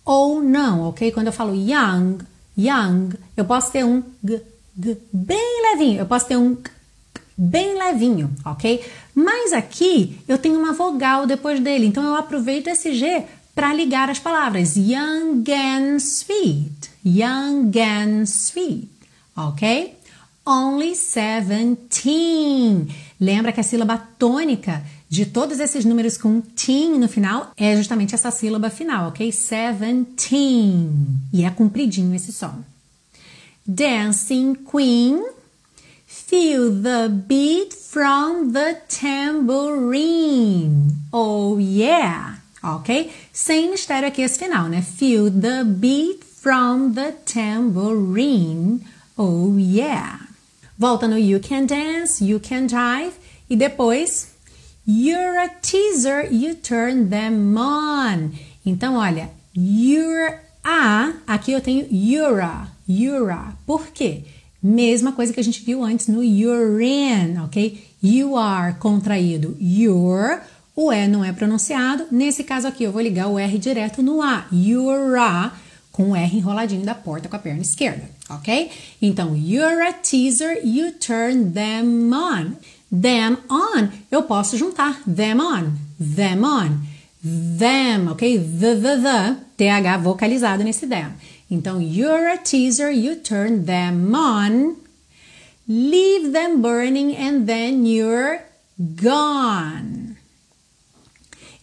ou 0.05 0.41
não, 0.41 0.87
ok? 0.87 1.11
Quando 1.11 1.27
eu 1.27 1.33
falo 1.33 1.53
young, 1.53 2.19
young, 2.57 3.09
eu 3.35 3.43
posso 3.43 3.71
ter 3.71 3.83
um 3.83 4.01
g, 4.23 4.41
g 4.81 4.97
bem 5.11 5.61
levinho, 5.71 5.99
eu 5.99 6.05
posso 6.05 6.27
ter 6.27 6.37
um 6.37 6.55
g, 6.55 6.71
bem 7.37 7.77
levinho, 7.77 8.31
ok? 8.45 8.81
Mas 9.13 9.51
aqui 9.51 10.17
eu 10.25 10.37
tenho 10.37 10.57
uma 10.57 10.71
vogal 10.71 11.27
depois 11.27 11.59
dele, 11.59 11.85
então 11.85 12.03
eu 12.03 12.15
aproveito 12.15 12.67
esse 12.67 12.93
G 12.93 13.23
para 13.53 13.73
ligar 13.73 14.09
as 14.09 14.19
palavras 14.19 14.75
young 14.75 15.43
and 15.49 15.97
sweet, 15.97 16.94
young 17.05 17.71
and 17.77 18.25
sweet, 18.25 18.89
ok? 19.37 19.95
Only 20.45 20.93
17. 20.95 22.87
Lembra 23.19 23.51
que 23.51 23.59
a 23.59 23.63
sílaba 23.63 23.97
tônica 24.17 24.83
de 25.07 25.25
todos 25.25 25.59
esses 25.59 25.85
números 25.85 26.17
com 26.17 26.41
teen 26.41 26.99
no 26.99 27.07
final 27.07 27.51
é 27.55 27.75
justamente 27.75 28.15
essa 28.15 28.31
sílaba 28.31 28.69
final, 28.69 29.09
ok? 29.09 29.31
17. 29.31 30.07
E 31.31 31.45
é 31.45 31.49
compridinho 31.51 32.15
esse 32.15 32.33
som. 32.33 32.63
Dancing 33.65 34.55
Queen 34.55 35.35
Feel 36.15 36.71
the 36.71 37.07
beat 37.07 37.73
from 37.73 38.51
the 38.51 38.81
tambourine. 38.87 40.27
Oh 41.13 41.59
yeah! 41.59 42.39
Ok? 42.63 43.11
Sem 43.31 43.69
mistério 43.69 44.07
aqui 44.07 44.23
esse 44.23 44.39
final, 44.39 44.67
né? 44.67 44.81
Feel 44.81 45.29
the 45.29 45.63
beat 45.63 46.24
from 46.45 46.93
the 46.93 47.11
tambourine. 47.25 48.85
Oh 49.17 49.57
yeah! 49.57 50.19
Volta 50.77 51.07
no 51.07 51.15
You 51.15 51.39
Can 51.39 51.65
Dance, 51.65 52.21
You 52.21 52.39
Can 52.39 52.67
Drive 52.67 53.17
e 53.49 53.55
depois 53.55 54.27
You're 54.85 55.39
a 55.39 55.49
teaser, 55.63 56.27
you 56.29 56.53
turn 56.53 57.09
them 57.09 57.57
on. 57.57 58.33
Então, 58.63 58.93
olha, 58.93 59.31
you're 59.55 60.39
a, 60.63 61.13
aqui 61.25 61.51
eu 61.51 61.61
tenho 61.61 61.87
you're 61.89 62.43
a, 62.43 62.67
you're 62.87 63.31
a. 63.31 63.55
Por 63.65 63.87
quê? 63.87 64.25
Mesma 64.61 65.13
coisa 65.13 65.33
que 65.33 65.39
a 65.39 65.43
gente 65.43 65.65
viu 65.65 65.83
antes 65.83 66.07
no 66.07 66.21
you're 66.23 66.79
in, 66.79 67.39
ok? 67.39 67.83
You 68.03 68.37
are 68.37 68.75
contraído, 68.75 69.57
you're. 69.59 70.43
O 70.75 70.93
E 70.93 71.07
não 71.07 71.25
é 71.25 71.31
pronunciado. 71.31 72.05
Nesse 72.11 72.43
caso 72.43 72.67
aqui, 72.67 72.83
eu 72.83 72.91
vou 72.91 73.01
ligar 73.01 73.29
o 73.29 73.39
R 73.39 73.57
direto 73.57 74.03
no 74.03 74.21
A. 74.21 74.45
You're 74.51 75.17
a, 75.17 75.51
com 75.95 76.11
o 76.11 76.15
R 76.15 76.37
enroladinho 76.37 76.83
da 76.83 76.93
porta 76.93 77.29
com 77.29 77.37
a 77.37 77.39
perna 77.39 77.61
esquerda, 77.61 78.03
ok? 78.29 78.69
Então, 79.01 79.33
you're 79.33 79.81
a 79.81 79.93
teaser, 79.93 80.59
you 80.61 80.91
turn 80.91 81.53
them 81.53 82.11
on. 82.13 82.57
Them 82.91 83.37
on, 83.49 83.87
eu 84.11 84.23
posso 84.23 84.57
juntar 84.57 85.01
them 85.07 85.39
on, 85.39 85.71
them 85.97 86.43
on, 86.43 86.81
them, 87.23 88.09
ok? 88.11 88.37
The, 88.37 88.75
the, 88.75 88.97
the, 88.97 89.37
TH 89.57 90.03
vocalizado 90.03 90.65
nesse 90.65 90.85
them. 90.85 91.13
Então, 91.49 91.81
you're 91.81 92.29
a 92.29 92.37
teaser, 92.37 92.91
you 92.91 93.15
turn 93.15 93.63
them 93.63 94.13
on, 94.13 94.75
leave 95.65 96.33
them 96.33 96.61
burning 96.61 97.15
and 97.15 97.45
then 97.45 97.85
you're 97.85 98.41
gone. 99.01 100.14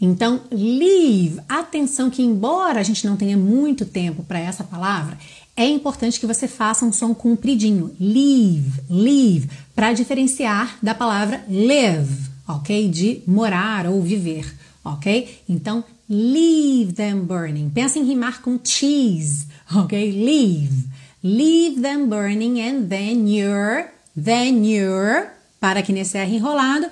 Então, 0.05 0.41
leave, 0.51 1.41
atenção 1.49 2.11
que 2.11 2.25
embora 2.25 2.81
a 2.81 2.83
gente 2.83 3.07
não 3.07 3.17
tenha 3.17 3.37
muito 3.37 3.87
tempo 3.87 4.25
para 4.25 4.41
essa 4.41 4.65
palavra, 4.65 5.17
é 5.57 5.65
importante 5.65 6.19
que 6.19 6.27
você 6.27 6.49
faça 6.49 6.85
um 6.85 6.93
som 6.93 7.15
compridinho. 7.15 7.95
Leave, 8.01 8.83
leave, 8.91 9.49
para 9.77 9.93
diferenciar 9.93 10.77
da 10.83 10.93
palavra 10.93 11.45
live, 11.49 12.17
ok? 12.49 12.88
De 12.88 13.23
morar 13.29 13.87
ou 13.87 14.03
viver, 14.03 14.53
ok? 14.85 15.38
Então, 15.49 15.85
leave 16.11 16.93
them 16.95 17.21
burning. 17.21 17.71
Pensa 17.71 18.01
em 18.01 18.05
rimar 18.05 18.43
com 18.43 18.59
cheese, 18.62 19.47
ok? 19.73 20.11
Leave. 20.11 20.85
Leave 21.23 21.81
them 21.81 22.09
burning 22.09 22.61
and 22.61 22.88
then 22.88 23.29
you're, 23.29 23.87
then 24.21 24.67
you're, 24.67 25.29
para 25.61 25.79
aqui 25.79 25.93
nesse 25.93 26.19
R 26.19 26.35
enrolado, 26.35 26.88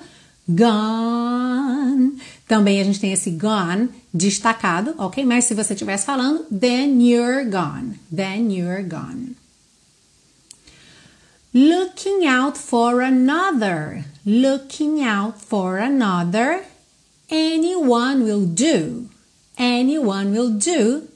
gone. 0.47 2.13
Também 2.51 2.81
a 2.81 2.83
gente 2.83 2.99
tem 2.99 3.13
esse 3.13 3.31
gone 3.31 3.87
destacado, 4.13 4.93
ok? 4.97 5.23
Mas 5.23 5.45
se 5.45 5.53
você 5.53 5.73
estivesse 5.73 6.05
falando, 6.05 6.43
then 6.49 7.01
you're 7.01 7.45
gone. 7.45 7.97
Then 8.13 8.51
you're 8.51 8.83
gone. 8.83 9.37
Looking 11.53 12.27
out 12.27 12.57
for 12.57 13.01
another. 13.01 14.03
Looking 14.25 15.01
out 15.01 15.39
for 15.39 15.77
another. 15.79 16.65
Anyone 17.29 18.25
will 18.25 18.45
do. 18.45 19.09
Anyone 19.57 20.37
will 20.37 20.51
do. 20.51 21.07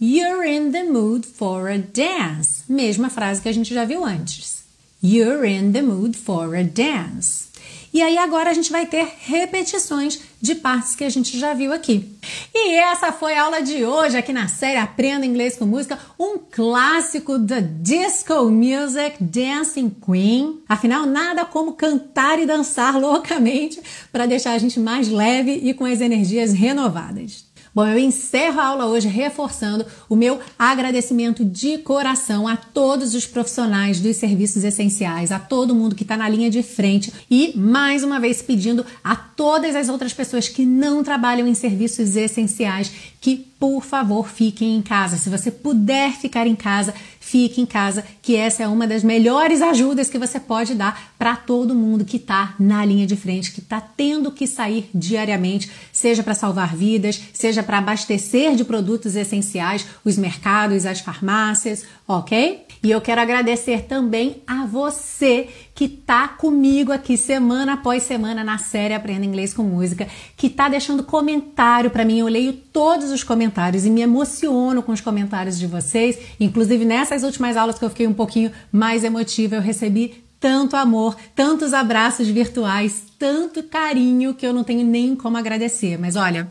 You're 0.00 0.44
in 0.44 0.72
the 0.72 0.82
mood 0.82 1.24
for 1.24 1.68
a 1.68 1.78
dance. 1.78 2.64
Mesma 2.68 3.08
frase 3.08 3.40
que 3.40 3.48
a 3.48 3.54
gente 3.54 3.72
já 3.72 3.84
viu 3.84 4.04
antes. 4.04 4.64
You're 5.00 5.44
in 5.44 5.70
the 5.70 5.82
mood 5.82 6.16
for 6.16 6.56
a 6.56 6.64
dance. 6.64 7.51
E 7.92 8.00
aí 8.00 8.16
agora 8.16 8.50
a 8.50 8.54
gente 8.54 8.72
vai 8.72 8.86
ter 8.86 9.06
repetições 9.20 10.20
de 10.40 10.54
partes 10.54 10.94
que 10.94 11.04
a 11.04 11.10
gente 11.10 11.38
já 11.38 11.52
viu 11.52 11.72
aqui. 11.72 12.08
E 12.54 12.74
essa 12.74 13.12
foi 13.12 13.34
a 13.34 13.44
aula 13.44 13.60
de 13.60 13.84
hoje 13.84 14.16
aqui 14.16 14.32
na 14.32 14.48
série 14.48 14.78
Aprenda 14.78 15.26
Inglês 15.26 15.56
com 15.56 15.66
Música, 15.66 15.98
um 16.18 16.38
clássico 16.38 17.38
da 17.38 17.60
disco 17.60 18.50
music 18.50 19.22
Dancing 19.22 19.90
Queen. 19.90 20.60
Afinal, 20.66 21.04
nada 21.04 21.44
como 21.44 21.74
cantar 21.74 22.38
e 22.38 22.46
dançar 22.46 22.98
loucamente 22.98 23.80
para 24.10 24.24
deixar 24.24 24.52
a 24.52 24.58
gente 24.58 24.80
mais 24.80 25.08
leve 25.08 25.52
e 25.62 25.74
com 25.74 25.84
as 25.84 26.00
energias 26.00 26.52
renovadas. 26.54 27.51
Bom, 27.74 27.86
eu 27.86 27.98
encerro 27.98 28.60
a 28.60 28.66
aula 28.66 28.84
hoje 28.84 29.08
reforçando 29.08 29.86
o 30.06 30.14
meu 30.14 30.38
agradecimento 30.58 31.42
de 31.42 31.78
coração 31.78 32.46
a 32.46 32.54
todos 32.54 33.14
os 33.14 33.26
profissionais 33.26 33.98
dos 33.98 34.16
serviços 34.16 34.62
essenciais, 34.62 35.32
a 35.32 35.38
todo 35.38 35.74
mundo 35.74 35.94
que 35.94 36.02
está 36.02 36.14
na 36.14 36.28
linha 36.28 36.50
de 36.50 36.62
frente 36.62 37.10
e, 37.30 37.56
mais 37.56 38.04
uma 38.04 38.20
vez, 38.20 38.42
pedindo 38.42 38.84
a 39.02 39.16
todas 39.16 39.74
as 39.74 39.88
outras 39.88 40.12
pessoas 40.12 40.48
que 40.48 40.66
não 40.66 41.02
trabalham 41.02 41.48
em 41.48 41.54
serviços 41.54 42.14
essenciais 42.14 42.92
que, 43.18 43.38
por 43.58 43.82
favor, 43.82 44.28
fiquem 44.28 44.76
em 44.76 44.82
casa. 44.82 45.16
Se 45.16 45.30
você 45.30 45.50
puder 45.50 46.12
ficar 46.12 46.46
em 46.46 46.54
casa, 46.54 46.92
fique 47.32 47.62
em 47.62 47.66
casa, 47.66 48.04
que 48.20 48.36
essa 48.36 48.62
é 48.62 48.68
uma 48.68 48.86
das 48.86 49.02
melhores 49.02 49.62
ajudas 49.62 50.10
que 50.10 50.18
você 50.18 50.38
pode 50.38 50.74
dar 50.74 51.14
para 51.18 51.34
todo 51.34 51.74
mundo 51.74 52.04
que 52.04 52.18
está 52.18 52.54
na 52.60 52.84
linha 52.84 53.06
de 53.06 53.16
frente, 53.16 53.52
que 53.52 53.60
está 53.60 53.80
tendo 53.80 54.30
que 54.30 54.46
sair 54.46 54.90
diariamente, 54.94 55.70
seja 55.90 56.22
para 56.22 56.34
salvar 56.34 56.76
vidas, 56.76 57.18
seja 57.32 57.62
para 57.62 57.78
abastecer 57.78 58.54
de 58.54 58.66
produtos 58.66 59.16
essenciais 59.16 59.86
os 60.04 60.18
mercados, 60.18 60.84
as 60.84 61.00
farmácias, 61.00 61.84
ok? 62.06 62.66
E 62.82 62.90
eu 62.90 63.00
quero 63.00 63.20
agradecer 63.20 63.82
também 63.82 64.42
a 64.44 64.66
você 64.66 65.48
que 65.72 65.88
tá 65.88 66.26
comigo 66.26 66.90
aqui 66.90 67.16
semana 67.16 67.74
após 67.74 68.02
semana 68.02 68.42
na 68.42 68.58
série 68.58 68.92
Aprenda 68.92 69.24
Inglês 69.24 69.54
com 69.54 69.62
Música, 69.62 70.08
que 70.36 70.50
tá 70.50 70.68
deixando 70.68 71.04
comentário 71.04 71.90
para 71.90 72.04
mim. 72.04 72.18
Eu 72.18 72.26
leio 72.26 72.52
todos 72.52 73.12
os 73.12 73.22
comentários 73.22 73.86
e 73.86 73.90
me 73.90 74.00
emociono 74.00 74.82
com 74.82 74.90
os 74.90 75.00
comentários 75.00 75.60
de 75.60 75.66
vocês. 75.68 76.18
Inclusive 76.40 76.84
nessas 76.84 77.22
últimas 77.22 77.56
aulas 77.56 77.78
que 77.78 77.84
eu 77.84 77.90
fiquei 77.90 78.08
um 78.08 78.12
pouquinho 78.12 78.50
mais 78.72 79.04
emotiva, 79.04 79.54
eu 79.54 79.60
recebi 79.60 80.24
tanto 80.40 80.74
amor, 80.74 81.16
tantos 81.36 81.72
abraços 81.72 82.26
virtuais, 82.26 83.04
tanto 83.16 83.62
carinho 83.62 84.34
que 84.34 84.44
eu 84.44 84.52
não 84.52 84.64
tenho 84.64 84.84
nem 84.84 85.14
como 85.14 85.36
agradecer. 85.36 85.96
Mas 85.96 86.16
olha, 86.16 86.50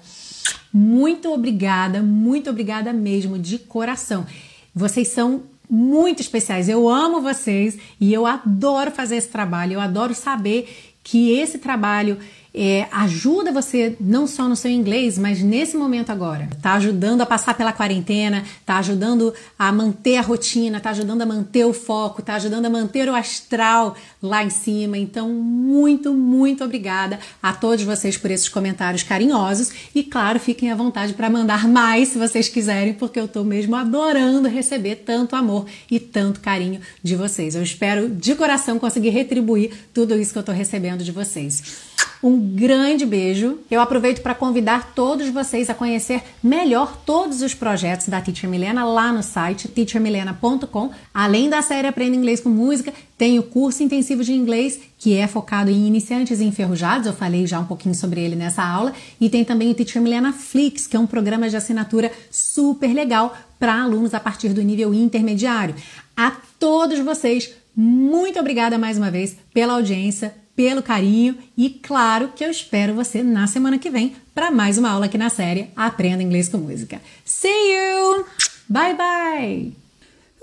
muito 0.71 1.29
obrigada, 1.29 2.01
muito 2.01 2.49
obrigada 2.49 2.93
mesmo, 2.93 3.37
de 3.37 3.59
coração. 3.59 4.25
Vocês 4.73 5.09
são 5.09 5.43
muito 5.71 6.21
especiais. 6.21 6.67
Eu 6.67 6.89
amo 6.89 7.21
vocês 7.21 7.77
e 7.97 8.13
eu 8.13 8.25
adoro 8.25 8.91
fazer 8.91 9.15
esse 9.15 9.29
trabalho. 9.29 9.73
Eu 9.73 9.79
adoro 9.79 10.13
saber 10.13 10.91
que 11.01 11.31
esse 11.31 11.57
trabalho 11.57 12.19
é, 12.53 12.87
ajuda 12.91 13.51
você 13.51 13.95
não 13.99 14.27
só 14.27 14.47
no 14.47 14.55
seu 14.55 14.69
inglês, 14.69 15.17
mas 15.17 15.41
nesse 15.41 15.77
momento 15.77 16.11
agora. 16.11 16.49
Tá 16.61 16.73
ajudando 16.73 17.21
a 17.21 17.25
passar 17.25 17.53
pela 17.53 17.71
quarentena, 17.71 18.43
tá 18.65 18.77
ajudando 18.77 19.33
a 19.57 19.71
manter 19.71 20.17
a 20.17 20.21
rotina, 20.21 20.79
tá 20.79 20.89
ajudando 20.89 21.21
a 21.21 21.25
manter 21.25 21.65
o 21.65 21.73
foco, 21.73 22.21
tá 22.21 22.35
ajudando 22.35 22.65
a 22.65 22.69
manter 22.69 23.07
o 23.07 23.15
astral 23.15 23.95
lá 24.21 24.43
em 24.43 24.49
cima. 24.49 24.97
Então, 24.97 25.29
muito, 25.29 26.13
muito 26.13 26.63
obrigada 26.63 27.19
a 27.41 27.53
todos 27.53 27.85
vocês 27.85 28.17
por 28.17 28.29
esses 28.29 28.49
comentários 28.49 29.03
carinhosos 29.03 29.71
e 29.95 30.03
claro, 30.03 30.39
fiquem 30.39 30.71
à 30.71 30.75
vontade 30.75 31.13
para 31.13 31.29
mandar 31.29 31.67
mais 31.67 32.09
se 32.09 32.17
vocês 32.17 32.49
quiserem, 32.49 32.93
porque 32.93 33.19
eu 33.19 33.27
tô 33.27 33.43
mesmo 33.43 33.75
adorando 33.75 34.49
receber 34.49 34.97
tanto 34.97 35.35
amor 35.35 35.65
e 35.89 35.99
tanto 35.99 36.41
carinho 36.41 36.81
de 37.01 37.15
vocês. 37.15 37.55
Eu 37.55 37.63
espero 37.63 38.09
de 38.09 38.35
coração 38.35 38.77
conseguir 38.77 39.09
retribuir 39.09 39.71
tudo 39.93 40.19
isso 40.19 40.33
que 40.33 40.39
eu 40.39 40.43
tô 40.43 40.51
recebendo 40.51 41.03
de 41.03 41.11
vocês. 41.11 41.91
Um 42.23 42.39
grande 42.39 43.03
beijo. 43.03 43.57
Eu 43.69 43.81
aproveito 43.81 44.21
para 44.21 44.35
convidar 44.35 44.93
todos 44.93 45.27
vocês 45.29 45.71
a 45.71 45.73
conhecer 45.73 46.21
melhor 46.43 46.97
todos 47.03 47.41
os 47.41 47.55
projetos 47.55 48.09
da 48.09 48.21
Teacher 48.21 48.47
Milena 48.47 48.83
lá 48.85 49.11
no 49.11 49.23
site 49.23 49.67
teachermilena.com. 49.67 50.91
Além 51.11 51.49
da 51.49 51.63
série 51.63 51.87
Aprenda 51.87 52.15
Inglês 52.15 52.39
com 52.39 52.49
Música, 52.49 52.93
tem 53.17 53.39
o 53.39 53.43
curso 53.43 53.81
intensivo 53.81 54.23
de 54.23 54.33
inglês 54.33 54.79
que 54.99 55.15
é 55.15 55.27
focado 55.27 55.71
em 55.71 55.87
iniciantes 55.87 56.39
enferrujados. 56.39 57.07
Eu 57.07 57.13
falei 57.13 57.47
já 57.47 57.59
um 57.59 57.65
pouquinho 57.65 57.95
sobre 57.95 58.21
ele 58.21 58.35
nessa 58.35 58.63
aula. 58.63 58.93
E 59.19 59.27
tem 59.27 59.43
também 59.43 59.71
o 59.71 59.73
Teacher 59.73 60.01
Milena 60.01 60.31
Flix, 60.31 60.85
que 60.85 60.95
é 60.95 60.99
um 60.99 61.07
programa 61.07 61.49
de 61.49 61.57
assinatura 61.57 62.11
super 62.29 62.93
legal 62.93 63.35
para 63.59 63.81
alunos 63.81 64.13
a 64.13 64.19
partir 64.19 64.49
do 64.49 64.61
nível 64.61 64.93
intermediário. 64.93 65.73
A 66.15 66.31
todos 66.59 66.99
vocês, 66.99 67.49
muito 67.75 68.39
obrigada 68.39 68.77
mais 68.77 68.97
uma 68.97 69.09
vez 69.09 69.35
pela 69.53 69.73
audiência, 69.73 70.35
pelo 70.61 70.83
carinho 70.83 71.35
e 71.57 71.71
claro 71.71 72.33
que 72.35 72.45
eu 72.45 72.51
espero 72.51 72.93
você 72.93 73.23
na 73.23 73.47
semana 73.47 73.79
que 73.79 73.89
vem 73.89 74.15
para 74.31 74.51
mais 74.51 74.77
uma 74.77 74.91
aula 74.91 75.07
aqui 75.07 75.17
na 75.17 75.27
série 75.27 75.71
Aprenda 75.75 76.21
Inglês 76.21 76.47
com 76.49 76.59
Música. 76.59 77.01
See 77.25 77.49
you! 77.49 78.23
Bye 78.69 78.93
bye! 78.93 79.71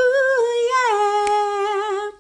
Ooh, 0.00 0.50
yeah. 0.72 2.10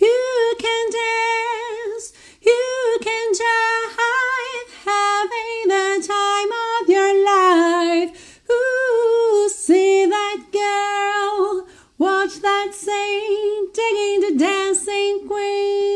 You 0.00 0.56
can 0.56 0.84
dance, 0.98 2.12
you 2.46 3.00
can 3.02 3.32
jive, 3.40 4.68
having 4.86 5.66
the 5.66 6.06
time 6.06 6.52
of 6.70 6.88
your 6.88 7.12
life. 7.24 8.40
Ooh, 8.48 9.48
see 9.48 10.06
that 10.06 10.44
girl, 10.52 11.66
watch 11.98 12.40
that 12.40 12.70
saint, 12.72 13.74
the 13.74 14.36
dancing 14.38 15.26
queen. 15.26 15.89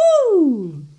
Woo! 0.00 0.89